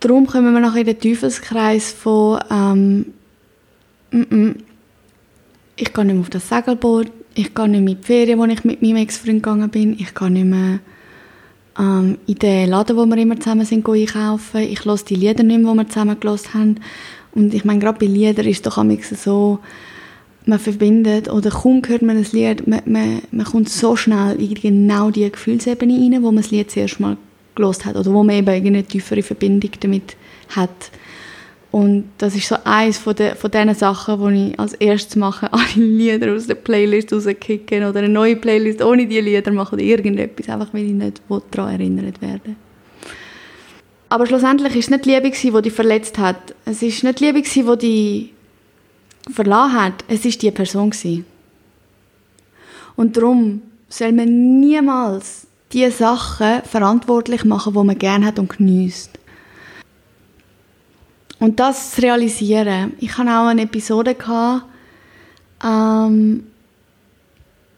darum 0.00 0.26
kommen 0.26 0.52
wir 0.52 0.60
nachher 0.60 0.80
in 0.80 0.86
den 0.86 1.00
Teufelskreis 1.00 1.92
von 1.92 2.40
ähm, 2.50 3.06
m 4.10 4.26
-m, 4.30 4.54
ich 5.76 5.92
gehe 5.92 6.04
nicht 6.04 6.14
mehr 6.14 6.22
auf 6.22 6.30
das 6.30 6.48
Segelboot, 6.48 7.10
ich 7.34 7.54
gehe 7.54 7.68
nicht 7.68 7.80
mehr 7.82 7.94
in 7.94 8.00
die 8.00 8.06
Ferien, 8.06 8.38
wo 8.38 8.44
ich 8.44 8.64
mit 8.64 8.80
meinem 8.80 8.96
Ex-Freund 8.96 9.42
gegangen 9.42 9.70
bin, 9.70 9.94
ich 9.98 10.14
gehe 10.14 10.30
nicht 10.30 10.46
mehr 10.46 10.78
ähm, 11.78 12.18
in 12.26 12.34
den 12.36 12.70
Laden, 12.70 12.96
wo 12.96 13.06
wir 13.06 13.16
immer 13.16 13.38
zusammen 13.38 13.66
sind, 13.66 13.88
einkaufen, 13.88 14.60
ich 14.60 14.84
höre 14.84 14.96
die 14.96 15.16
Lieder 15.16 15.42
nicht 15.42 15.60
mehr, 15.60 15.72
die 15.72 15.78
wir 15.78 15.88
zusammen 15.88 16.20
gehört 16.20 16.54
haben. 16.54 16.80
Und 17.32 17.52
ich 17.52 17.64
meine, 17.64 17.80
gerade 17.80 17.98
bei 17.98 18.06
Liedern 18.06 18.46
ist 18.46 18.64
es 18.66 18.74
doch 18.74 18.84
so, 19.16 19.58
man 20.46 20.58
verbindet 20.58 21.30
oder 21.30 21.50
kaum 21.50 21.82
hört 21.86 22.02
man 22.02 22.18
ein 22.18 22.26
Lied, 22.32 22.66
man, 22.66 22.82
man, 22.84 23.22
man 23.30 23.46
kommt 23.46 23.68
so 23.68 23.96
schnell 23.96 24.40
in 24.40 24.54
genau 24.54 25.10
die 25.10 25.30
Gefühlsebene 25.30 25.94
rein, 25.94 26.22
wo 26.22 26.26
man 26.26 26.42
das 26.42 26.50
Lied 26.50 26.70
zuerst 26.70 27.00
mal 27.00 27.16
gelost 27.54 27.84
hat 27.84 27.96
oder 27.96 28.12
wo 28.12 28.22
man 28.22 28.36
eben 28.36 28.66
eine 28.66 28.84
tiefere 28.84 29.22
Verbindung 29.22 29.70
damit 29.80 30.16
hat. 30.54 30.90
Und 31.70 32.04
das 32.18 32.36
ist 32.36 32.46
so 32.46 32.56
eines 32.62 32.98
von, 32.98 33.16
de, 33.16 33.34
von 33.34 33.50
diesen 33.50 33.74
Sachen, 33.74 34.32
die 34.32 34.50
ich 34.52 34.60
als 34.60 34.74
erstes 34.74 35.16
mache, 35.16 35.48
alle 35.52 35.64
Lieder 35.74 36.32
aus 36.32 36.46
der 36.46 36.54
Playlist 36.54 37.12
rauskicken 37.12 37.84
oder 37.84 37.98
eine 37.98 38.08
neue 38.08 38.36
Playlist 38.36 38.82
ohne 38.82 39.06
diese 39.06 39.22
Lieder 39.22 39.50
machen 39.50 39.74
oder 39.74 39.82
irgendetwas, 39.82 40.48
einfach 40.48 40.72
weil 40.72 40.84
ich 40.84 40.92
nicht 40.92 41.22
daran 41.50 41.72
erinnert 41.72 42.20
werde. 42.22 42.54
Aber 44.08 44.26
schlussendlich 44.26 44.72
war 44.72 44.78
es 44.78 44.90
nicht 44.90 45.04
die 45.04 45.10
Liebe, 45.10 45.30
die 45.30 45.62
dich 45.62 45.72
verletzt 45.72 46.18
hat. 46.18 46.54
Es 46.64 46.82
war 46.82 46.88
nicht 46.88 47.20
die 47.20 47.24
Liebe, 47.24 47.42
die 47.42 47.76
dich 47.76 48.30
verlassen 49.30 49.80
hat. 49.80 50.04
Es 50.08 50.24
war 50.24 50.32
die 50.32 50.50
Person. 50.50 50.92
Und 52.96 53.16
darum 53.16 53.62
soll 53.88 54.12
man 54.12 54.60
niemals 54.60 55.46
die 55.72 55.90
Sachen 55.90 56.62
verantwortlich 56.62 57.44
machen, 57.44 57.72
die 57.74 57.84
man 57.84 57.98
gerne 57.98 58.26
hat 58.26 58.38
und 58.38 58.56
genießt. 58.56 59.10
Und 61.40 61.60
das 61.60 61.92
zu 61.92 62.02
realisieren. 62.02 62.94
Ich 63.00 63.18
hatte 63.18 63.30
auch 63.30 63.46
eine 63.46 63.62
Episode, 63.62 64.16
ähm, 65.62 66.46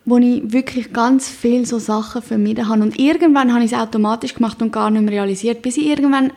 wo 0.04 0.18
ich 0.18 0.52
wirklich 0.52 0.92
ganz 0.92 1.28
viel 1.28 1.66
so 1.66 1.78
Sachen 1.78 2.22
vermieden 2.22 2.68
habe. 2.68 2.82
Und 2.82 2.98
irgendwann 2.98 3.52
habe 3.52 3.64
ich 3.64 3.72
es 3.72 3.78
automatisch 3.78 4.34
gemacht 4.34 4.60
und 4.62 4.72
gar 4.72 4.90
nicht 4.90 5.02
mehr 5.02 5.14
realisiert, 5.14 5.62
bis 5.62 5.78
ich 5.78 5.86
irgendwann 5.86 6.32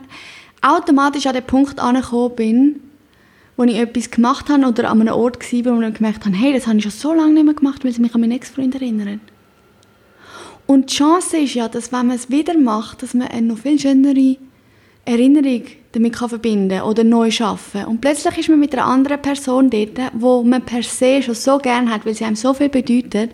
automatisch 0.62 1.26
an 1.26 1.34
den 1.34 1.44
Punkt 1.44 1.78
angekommen 1.78 2.34
bin, 2.34 2.80
wo 3.60 3.64
ich 3.64 3.76
etwas 3.76 4.10
gemacht 4.10 4.48
habe 4.48 4.64
oder 4.64 4.88
an 4.90 5.02
einem 5.02 5.12
Ort 5.12 5.52
war, 5.52 5.76
wo 5.76 5.82
ich 5.82 5.94
gemerkt 5.94 6.24
habe, 6.24 6.34
hey, 6.34 6.54
das 6.54 6.66
habe 6.66 6.78
ich 6.78 6.82
schon 6.82 6.92
so 6.92 7.12
lange 7.12 7.34
nicht 7.34 7.44
mehr 7.44 7.52
gemacht, 7.52 7.84
weil 7.84 7.90
es 7.90 7.98
mich 7.98 8.14
an 8.14 8.22
meinen 8.22 8.32
Ex-Freund 8.32 8.74
erinnert. 8.74 9.20
Und 10.66 10.90
die 10.90 10.94
Chance 10.94 11.36
ist 11.36 11.52
ja, 11.52 11.68
dass 11.68 11.92
wenn 11.92 12.06
man 12.06 12.16
es 12.16 12.30
wieder 12.30 12.56
macht, 12.56 13.02
dass 13.02 13.12
man 13.12 13.28
eine 13.28 13.48
noch 13.48 13.58
viel 13.58 13.78
schönere 13.78 14.38
Erinnerung 15.04 15.64
damit 15.92 16.14
kann 16.14 16.30
verbinden 16.30 16.80
oder 16.80 17.04
neu 17.04 17.30
schaffen. 17.30 17.84
Und 17.84 18.00
plötzlich 18.00 18.38
ist 18.38 18.48
man 18.48 18.60
mit 18.60 18.72
einer 18.72 18.86
anderen 18.86 19.20
Person 19.20 19.68
dort, 19.68 19.98
wo 20.14 20.42
man 20.42 20.62
per 20.62 20.82
se 20.82 21.22
schon 21.22 21.34
so 21.34 21.58
gern 21.58 21.92
hat, 21.92 22.06
weil 22.06 22.14
sie 22.14 22.24
einem 22.24 22.36
so 22.36 22.54
viel 22.54 22.70
bedeutet. 22.70 23.32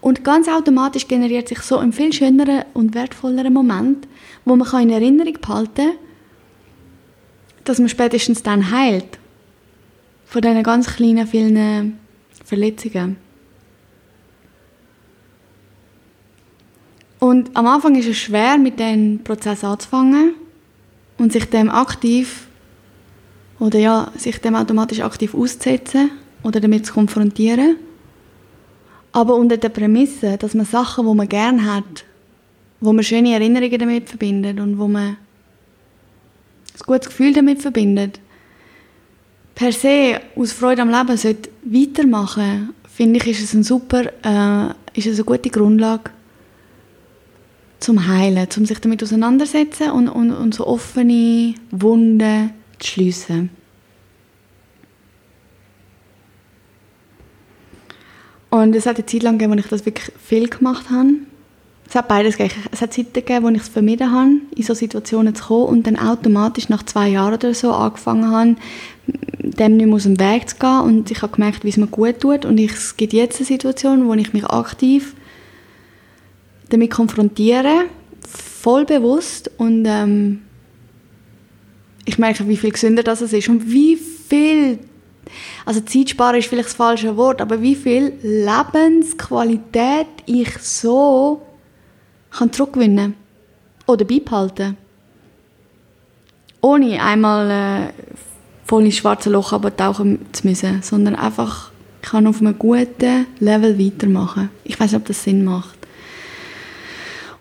Und 0.00 0.24
ganz 0.24 0.48
automatisch 0.48 1.06
generiert 1.06 1.48
sich 1.48 1.60
so 1.60 1.76
ein 1.76 1.92
viel 1.92 2.14
schöneren 2.14 2.64
und 2.72 2.94
wertvolleren 2.94 3.52
Moment, 3.52 4.08
wo 4.46 4.56
man 4.56 4.82
in 4.82 4.88
Erinnerung 4.88 5.36
behalten 5.38 5.74
kann, 5.74 5.98
dass 7.64 7.78
man 7.78 7.90
spätestens 7.90 8.42
dann 8.42 8.70
heilt. 8.70 9.18
Von 10.26 10.42
diesen 10.42 10.62
ganz 10.62 10.86
kleinen, 10.94 11.26
vielen 11.26 11.98
Verletzungen. 12.44 13.16
Und 17.18 17.56
am 17.56 17.66
Anfang 17.66 17.94
ist 17.94 18.08
es 18.08 18.18
schwer, 18.18 18.58
mit 18.58 18.78
diesem 18.78 19.24
Prozess 19.24 19.64
anzufangen 19.64 20.34
und 21.18 21.32
sich 21.32 21.48
dem 21.48 21.70
aktiv 21.70 22.46
oder 23.58 23.78
ja, 23.78 24.12
sich 24.16 24.40
dem 24.40 24.54
automatisch 24.54 25.00
aktiv 25.00 25.34
auszusetzen 25.34 26.10
oder 26.42 26.60
damit 26.60 26.86
zu 26.86 26.92
konfrontieren. 26.92 27.76
Aber 29.12 29.34
unter 29.34 29.56
der 29.56 29.70
Prämisse, 29.70 30.36
dass 30.36 30.54
man 30.54 30.66
Sachen, 30.66 31.06
wo 31.06 31.14
man 31.14 31.28
gern 31.28 31.64
hat, 31.64 32.04
wo 32.80 32.92
man 32.92 33.02
schöne 33.02 33.32
Erinnerungen 33.32 33.78
damit 33.78 34.08
verbindet 34.08 34.60
und 34.60 34.78
wo 34.78 34.86
man 34.86 35.16
ein 36.74 36.84
gutes 36.84 37.08
Gefühl 37.08 37.32
damit 37.32 37.62
verbindet, 37.62 38.20
per 39.56 39.72
se 39.72 40.20
aus 40.36 40.52
Freude 40.52 40.82
am 40.82 40.90
Leben 40.90 41.16
sollte 41.16 41.50
weitermachen, 41.64 42.74
finde 42.94 43.18
ich, 43.18 43.26
ist 43.26 43.42
es, 43.42 43.54
ein 43.54 43.64
super, 43.64 44.04
äh, 44.22 44.68
ist 44.92 45.06
es 45.06 45.16
eine 45.16 45.24
gute 45.24 45.50
Grundlage 45.50 46.10
zum 47.80 48.06
Heilen, 48.06 48.46
um 48.56 48.66
sich 48.66 48.78
damit 48.78 49.02
auseinandersetzen 49.02 49.90
und, 49.90 50.08
und, 50.08 50.30
und 50.30 50.54
so 50.54 50.66
offene 50.66 51.54
Wunden 51.70 52.50
zu 52.78 52.86
schliessen. 52.86 53.50
Und 58.50 58.76
es 58.76 58.86
hat 58.86 58.96
eine 58.96 59.06
Zeit 59.06 59.22
lang 59.22 59.38
gegeben, 59.38 59.54
wo 59.54 59.58
ich 59.58 59.68
das 59.68 59.86
wirklich 59.86 60.12
viel 60.22 60.48
gemacht 60.48 60.90
habe. 60.90 61.14
Es 61.88 61.94
hat 61.94 62.08
beides 62.08 62.36
gegeben. 62.36 62.62
Es 62.72 62.80
hat 62.80 62.92
Zeiten 62.92 63.12
gegeben, 63.12 63.44
wo 63.44 63.48
ich 63.50 63.62
es 63.62 63.68
vermieden 63.68 64.12
habe, 64.12 64.30
in 64.54 64.62
so 64.62 64.74
Situationen 64.74 65.34
zu 65.34 65.44
kommen 65.44 65.66
und 65.66 65.86
dann 65.86 65.98
automatisch 65.98 66.68
nach 66.68 66.82
zwei 66.82 67.08
Jahren 67.08 67.34
oder 67.34 67.54
so 67.54 67.72
angefangen 67.72 68.30
habe, 68.30 68.56
dem 69.06 69.76
nicht 69.76 69.86
mehr 69.86 69.94
aus 69.94 70.02
dem 70.04 70.18
Weg 70.18 70.48
zu 70.48 70.56
gehen. 70.56 70.80
Und 70.80 71.10
ich 71.10 71.22
habe 71.22 71.32
gemerkt, 71.32 71.64
wie 71.64 71.68
es 71.68 71.76
mir 71.76 71.86
gut 71.86 72.20
tut. 72.20 72.44
Und 72.44 72.58
ich, 72.58 72.72
es 72.72 72.96
gibt 72.96 73.12
jetzt 73.12 73.38
eine 73.38 73.46
Situation, 73.46 74.06
wo 74.06 74.14
ich 74.14 74.32
mich 74.32 74.44
aktiv 74.44 75.14
damit 76.68 76.90
konfrontieren, 76.90 77.86
voll 78.26 78.84
bewusst. 78.84 79.50
Und 79.56 79.84
ähm, 79.86 80.42
ich 82.04 82.18
merke, 82.18 82.48
wie 82.48 82.56
viel 82.56 82.72
gesünder 82.72 83.02
das 83.02 83.22
ist. 83.22 83.48
Und 83.48 83.70
wie 83.70 83.96
viel, 83.96 84.78
also 85.64 85.80
Zeitsparen 85.80 86.38
ist 86.38 86.48
vielleicht 86.48 86.68
das 86.68 86.74
falsche 86.74 87.16
Wort, 87.16 87.40
aber 87.40 87.62
wie 87.62 87.74
viel 87.74 88.12
Lebensqualität 88.22 90.06
ich 90.26 90.58
so 90.58 91.42
kann 92.30 92.52
zurückgewinnen 92.52 93.14
oder 93.86 94.04
beibehalten. 94.04 94.76
Ohne 96.60 97.00
einmal 97.02 97.50
äh, 97.50 97.92
voll 98.66 98.84
ins 98.84 98.96
schwarze 98.96 99.30
Loch 99.30 99.58
tauchen 99.76 100.26
zu 100.32 100.46
müssen, 100.46 100.82
sondern 100.82 101.14
einfach 101.14 101.70
kann 102.02 102.26
auf 102.26 102.40
einem 102.40 102.58
guten 102.58 103.26
Level 103.38 103.78
weitermachen. 103.78 104.50
Ich 104.64 104.78
weiß 104.78 104.92
nicht, 104.92 105.00
ob 105.00 105.06
das 105.06 105.22
Sinn 105.22 105.44
macht. 105.44 105.76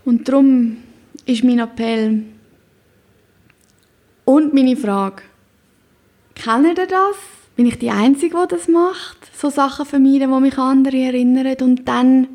Und 0.06 0.28
darum 0.28 0.78
ist 1.26 1.44
mein 1.44 1.60
Appell 1.60 2.24
und 4.24 4.54
meine 4.54 4.78
Frage, 4.78 5.24
kennt 6.36 6.78
ihr 6.78 6.88
das? 6.88 7.16
Bin 7.56 7.66
ich 7.66 7.80
die 7.80 7.90
Einzige, 7.90 8.38
die 8.44 8.56
das 8.56 8.68
macht? 8.68 9.18
So 9.36 9.50
Sachen 9.50 9.86
vermeiden, 9.86 10.32
die 10.32 10.42
mich 10.42 10.58
an 10.58 10.80
andere 10.80 10.98
erinnern 10.98 11.56
und 11.62 11.88
dann 11.88 12.28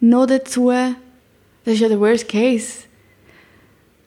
noch 0.00 0.26
dazu, 0.26 0.70
das 0.70 1.74
ist 1.74 1.80
ja 1.80 1.88
der 1.88 2.00
Worst 2.00 2.28
Case, 2.28 2.84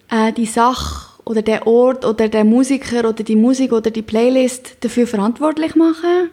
äh, 0.10 0.32
die 0.32 0.46
Sache 0.46 1.11
oder 1.26 1.42
der 1.42 1.68
Ort 1.68 2.06
oder 2.06 2.28
der 2.28 2.44
Musiker 2.44 3.08
oder 3.08 3.24
die 3.24 3.36
Musik 3.36 3.72
oder 3.72 3.92
die 3.92 4.02
Playlist 4.02 4.78
dafür 4.82 5.08
verantwortlich 5.08 5.76
machen 5.76 6.30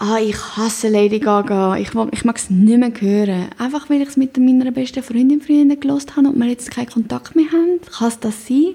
ah, 0.00 0.18
ich 0.18 0.36
hasse 0.56 0.88
Lady 0.88 1.18
Gaga, 1.18 1.76
ich, 1.76 1.90
ich 2.10 2.24
mag 2.24 2.36
es 2.36 2.50
nicht 2.50 2.78
mehr 2.78 2.92
hören. 2.98 3.50
Einfach 3.58 3.90
weil 3.90 4.00
ich 4.00 4.08
es 4.08 4.16
mit 4.16 4.36
meiner 4.38 4.70
besten 4.70 5.02
Freundin 5.02 5.40
früher 5.40 5.64
gelost 5.76 6.16
habe 6.16 6.28
und 6.28 6.38
wir 6.38 6.46
jetzt 6.46 6.70
keinen 6.70 6.88
Kontakt 6.88 7.36
mehr 7.36 7.52
haben. 7.52 7.80
Kann 7.92 8.08
es 8.08 8.18
das 8.18 8.46
sein? 8.46 8.74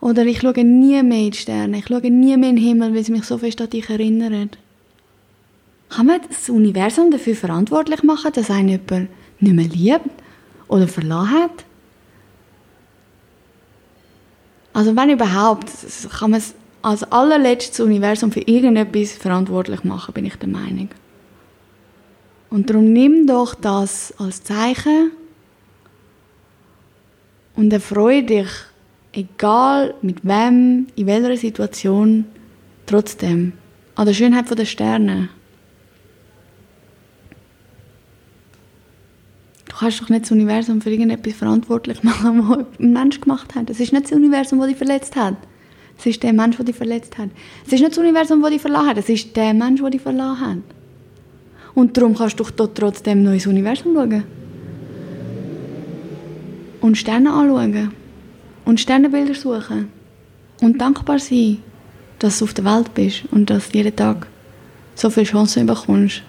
Oder 0.00 0.24
ich 0.24 0.40
schaue 0.40 0.64
nie 0.64 1.02
mehr 1.02 1.18
in 1.18 1.30
die 1.30 1.36
Sterne, 1.36 1.78
ich 1.78 1.86
schaue 1.86 2.10
nie 2.10 2.36
mehr 2.36 2.50
in 2.50 2.56
den 2.56 2.64
Himmel, 2.64 2.94
weil 2.94 3.04
sie 3.04 3.12
mich 3.12 3.24
so 3.24 3.38
fest 3.38 3.60
an 3.60 3.68
dich 3.68 3.88
erinnern. 3.90 4.50
Kann 5.90 6.06
man 6.06 6.20
das 6.26 6.48
Universum 6.48 7.10
dafür 7.10 7.34
verantwortlich 7.34 8.02
machen, 8.02 8.32
dass 8.32 8.50
einen 8.50 8.68
jemand 8.68 9.08
nicht 9.40 9.54
mehr 9.54 9.66
liebt 9.66 10.22
oder 10.68 10.88
verloren 10.88 11.30
hat? 11.30 11.64
Also 14.72 14.94
wenn 14.96 15.10
überhaupt, 15.10 15.68
kann 16.10 16.30
man 16.30 16.38
es 16.38 16.54
als 16.82 17.02
allerletztes 17.04 17.80
Universum 17.80 18.32
für 18.32 18.40
irgendetwas 18.40 19.12
verantwortlich 19.12 19.84
machen, 19.84 20.14
bin 20.14 20.24
ich 20.24 20.36
der 20.36 20.48
Meinung. 20.48 20.88
Und 22.48 22.70
darum 22.70 22.92
nimm 22.92 23.26
doch 23.26 23.54
das 23.54 24.14
als 24.18 24.42
Zeichen 24.42 25.12
und 27.54 27.72
erfreue 27.72 28.22
dich, 28.22 28.48
egal 29.12 29.94
mit 30.02 30.24
wem, 30.24 30.86
in 30.96 31.06
welcher 31.06 31.36
Situation, 31.36 32.24
trotzdem 32.86 33.52
an 33.94 34.06
der 34.06 34.14
Schönheit 34.14 34.58
der 34.58 34.64
Sterne. 34.64 35.28
Kannst 39.80 40.02
doch 40.02 40.10
nicht 40.10 40.24
das 40.24 40.30
Universum 40.30 40.82
für 40.82 40.90
irgendetwas 40.90 41.32
verantwortlich 41.34 42.02
machen, 42.02 42.48
was 42.48 42.66
ein 42.78 42.92
Mensch 42.92 43.20
gemacht 43.20 43.54
hat. 43.54 43.70
Es 43.70 43.80
ist 43.80 43.92
nicht 43.92 44.04
das 44.04 44.12
Universum, 44.12 44.58
das 44.58 44.68
dich 44.68 44.76
verletzt 44.76 45.16
hat. 45.16 45.36
Es 45.98 46.06
ist 46.06 46.22
der 46.22 46.34
Mensch, 46.34 46.56
der 46.56 46.66
dich 46.66 46.76
verletzt 46.76 47.16
hat. 47.16 47.30
Es 47.66 47.72
ist 47.72 47.80
nicht 47.80 47.92
das 47.92 47.98
Universum, 47.98 48.42
das 48.42 48.50
dich 48.50 48.60
verlassen 48.60 48.88
hat. 48.88 48.98
Es 48.98 49.08
ist 49.08 49.34
der 49.34 49.54
Mensch, 49.54 49.80
der 49.80 49.90
dich 49.90 50.02
verlassen 50.02 50.40
hat. 50.40 50.58
Und 51.74 51.96
darum 51.96 52.14
kannst 52.14 52.38
du 52.38 52.44
doch 52.44 52.68
trotzdem 52.74 53.26
ins 53.26 53.46
Universum 53.46 53.94
schauen. 53.94 54.24
Und 56.80 56.98
Sterne 56.98 57.32
anschauen. 57.32 57.92
Und 58.66 58.80
Sternenbilder 58.80 59.34
suchen. 59.34 59.88
Und 60.60 60.78
dankbar 60.78 61.18
sein, 61.18 61.58
dass 62.18 62.38
du 62.38 62.44
auf 62.44 62.54
der 62.54 62.66
Welt 62.66 62.92
bist 62.92 63.22
und 63.30 63.48
dass 63.48 63.70
du 63.70 63.78
jeden 63.78 63.96
Tag 63.96 64.26
so 64.94 65.08
viele 65.08 65.26
Chancen 65.26 65.66
bekommst. 65.66 66.22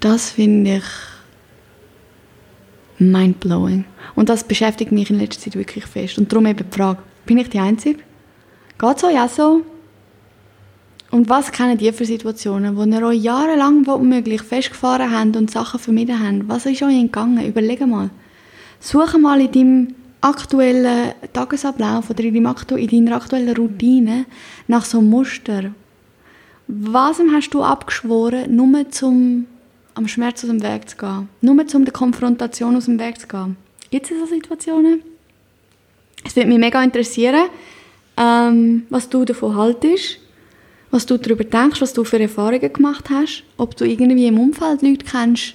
Das 0.00 0.30
finde 0.30 0.76
ich 0.78 0.84
mindblowing. 2.98 3.84
Und 4.14 4.28
das 4.28 4.44
beschäftigt 4.44 4.92
mich 4.92 5.10
in 5.10 5.18
letzter 5.18 5.42
Zeit 5.42 5.56
wirklich 5.56 5.84
fest. 5.84 6.18
Und 6.18 6.32
darum 6.32 6.46
eben 6.46 6.64
die 6.70 6.76
Frage, 6.76 7.02
bin 7.26 7.38
ich 7.38 7.50
die 7.50 7.58
Einzige? 7.58 8.00
Geht 8.78 8.96
es 8.96 9.04
euch 9.04 9.20
auch 9.20 9.28
so? 9.28 9.62
Und 11.10 11.28
was 11.28 11.50
kennen 11.50 11.76
die 11.76 11.92
für 11.92 12.04
Situationen, 12.04 12.76
wo 12.76 12.84
ihr 12.84 13.02
euch 13.02 13.22
jahrelang 13.22 13.86
womöglich 13.86 14.42
festgefahren 14.42 15.10
habt 15.10 15.36
und 15.36 15.50
Sachen 15.50 15.80
vermieden 15.80 16.18
habt? 16.18 16.48
Was 16.48 16.66
ist 16.66 16.82
euch 16.82 16.98
entgangen? 16.98 17.44
Überlege 17.44 17.86
mal. 17.86 18.10
Suche 18.78 19.18
mal 19.18 19.40
in 19.40 19.52
deinem 19.52 19.94
aktuellen 20.20 21.12
Tagesablauf 21.32 22.10
oder 22.10 22.24
in, 22.24 22.46
aktu 22.46 22.76
in 22.76 22.88
deiner 22.88 23.16
aktuellen 23.16 23.54
Routine 23.56 24.26
nach 24.68 24.84
so 24.84 24.98
einem 24.98 25.10
Muster. 25.10 25.72
Was 26.68 27.18
hast 27.32 27.50
du 27.50 27.62
abgeschworen, 27.62 28.54
nur 28.54 28.88
zum 28.90 29.46
am 29.94 30.08
Schmerz 30.08 30.42
aus 30.44 30.50
dem 30.50 30.62
Weg 30.62 30.88
zu 30.88 30.96
gehen? 30.96 31.28
Nur 31.40 31.56
um 31.74 31.84
der 31.84 31.92
Konfrontation 31.92 32.76
aus 32.76 32.86
dem 32.86 32.98
Weg 32.98 33.20
zu 33.20 33.28
gehen? 33.28 33.56
Gibt 33.90 34.10
es 34.10 34.18
so 34.18 34.26
Situationen? 34.26 35.02
Es 36.24 36.36
würde 36.36 36.48
mich 36.48 36.58
mega 36.58 36.82
interessieren, 36.82 37.48
ähm, 38.16 38.86
was 38.90 39.08
du 39.08 39.24
davon 39.24 39.56
haltest 39.56 40.18
was 40.90 41.06
du 41.06 41.16
darüber 41.18 41.44
denkst, 41.44 41.80
was 41.80 41.92
du 41.92 42.04
für 42.04 42.20
Erfahrungen 42.20 42.72
gemacht 42.72 43.10
hast, 43.10 43.44
ob 43.56 43.76
du 43.76 43.84
irgendwie 43.84 44.26
im 44.26 44.38
Umfeld 44.38 44.82
Leute 44.82 45.04
kennst, 45.04 45.54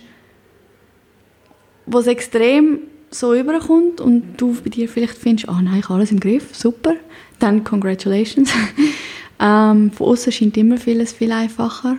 wo 1.85 1.99
es 1.99 2.07
extrem 2.07 2.79
so 3.11 3.33
überkommt 3.33 4.01
und 4.01 4.37
du 4.37 4.55
bei 4.63 4.69
dir 4.69 4.89
vielleicht 4.89 5.17
findest, 5.17 5.49
ah 5.49 5.57
oh 5.59 5.61
nein, 5.61 5.79
ich 5.79 5.85
habe 5.85 5.95
alles 5.95 6.11
im 6.11 6.19
Griff, 6.19 6.55
super, 6.55 6.95
dann 7.39 7.63
congratulations. 7.63 8.51
ähm, 9.39 9.91
von 9.91 10.07
außen 10.07 10.31
scheint 10.31 10.57
immer 10.57 10.77
vieles 10.77 11.13
viel 11.13 11.31
einfacher. 11.31 11.97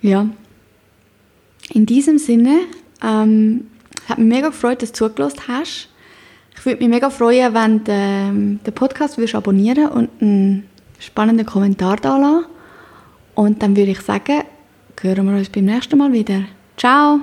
Ja. 0.00 0.28
In 1.72 1.86
diesem 1.86 2.18
Sinne, 2.18 2.60
ähm, 3.02 3.68
hat 4.08 4.18
mich 4.18 4.28
mega 4.28 4.48
gefreut, 4.48 4.82
dass 4.82 4.92
du 4.92 5.08
zugelassen 5.08 5.40
hast. 5.48 5.88
Ich 6.56 6.66
würde 6.66 6.80
mich 6.80 6.88
mega 6.88 7.10
freuen, 7.10 7.54
wenn 7.54 7.84
du 7.84 7.92
ähm, 7.92 8.60
den 8.64 8.74
Podcast 8.74 9.16
würdest 9.16 9.34
abonnieren 9.34 9.88
und 9.88 10.10
einen 10.20 10.68
spannenden 10.98 11.46
Kommentar 11.46 11.96
da 11.96 12.18
lassen. 12.18 12.46
Und 13.34 13.62
dann 13.62 13.76
würde 13.76 13.92
ich 13.92 14.00
sagen, 14.00 14.42
hören 15.00 15.26
wir 15.26 15.38
uns 15.38 15.48
beim 15.48 15.64
nächsten 15.64 15.98
Mal 15.98 16.12
wieder. 16.12 16.42
Ciao! 16.76 17.20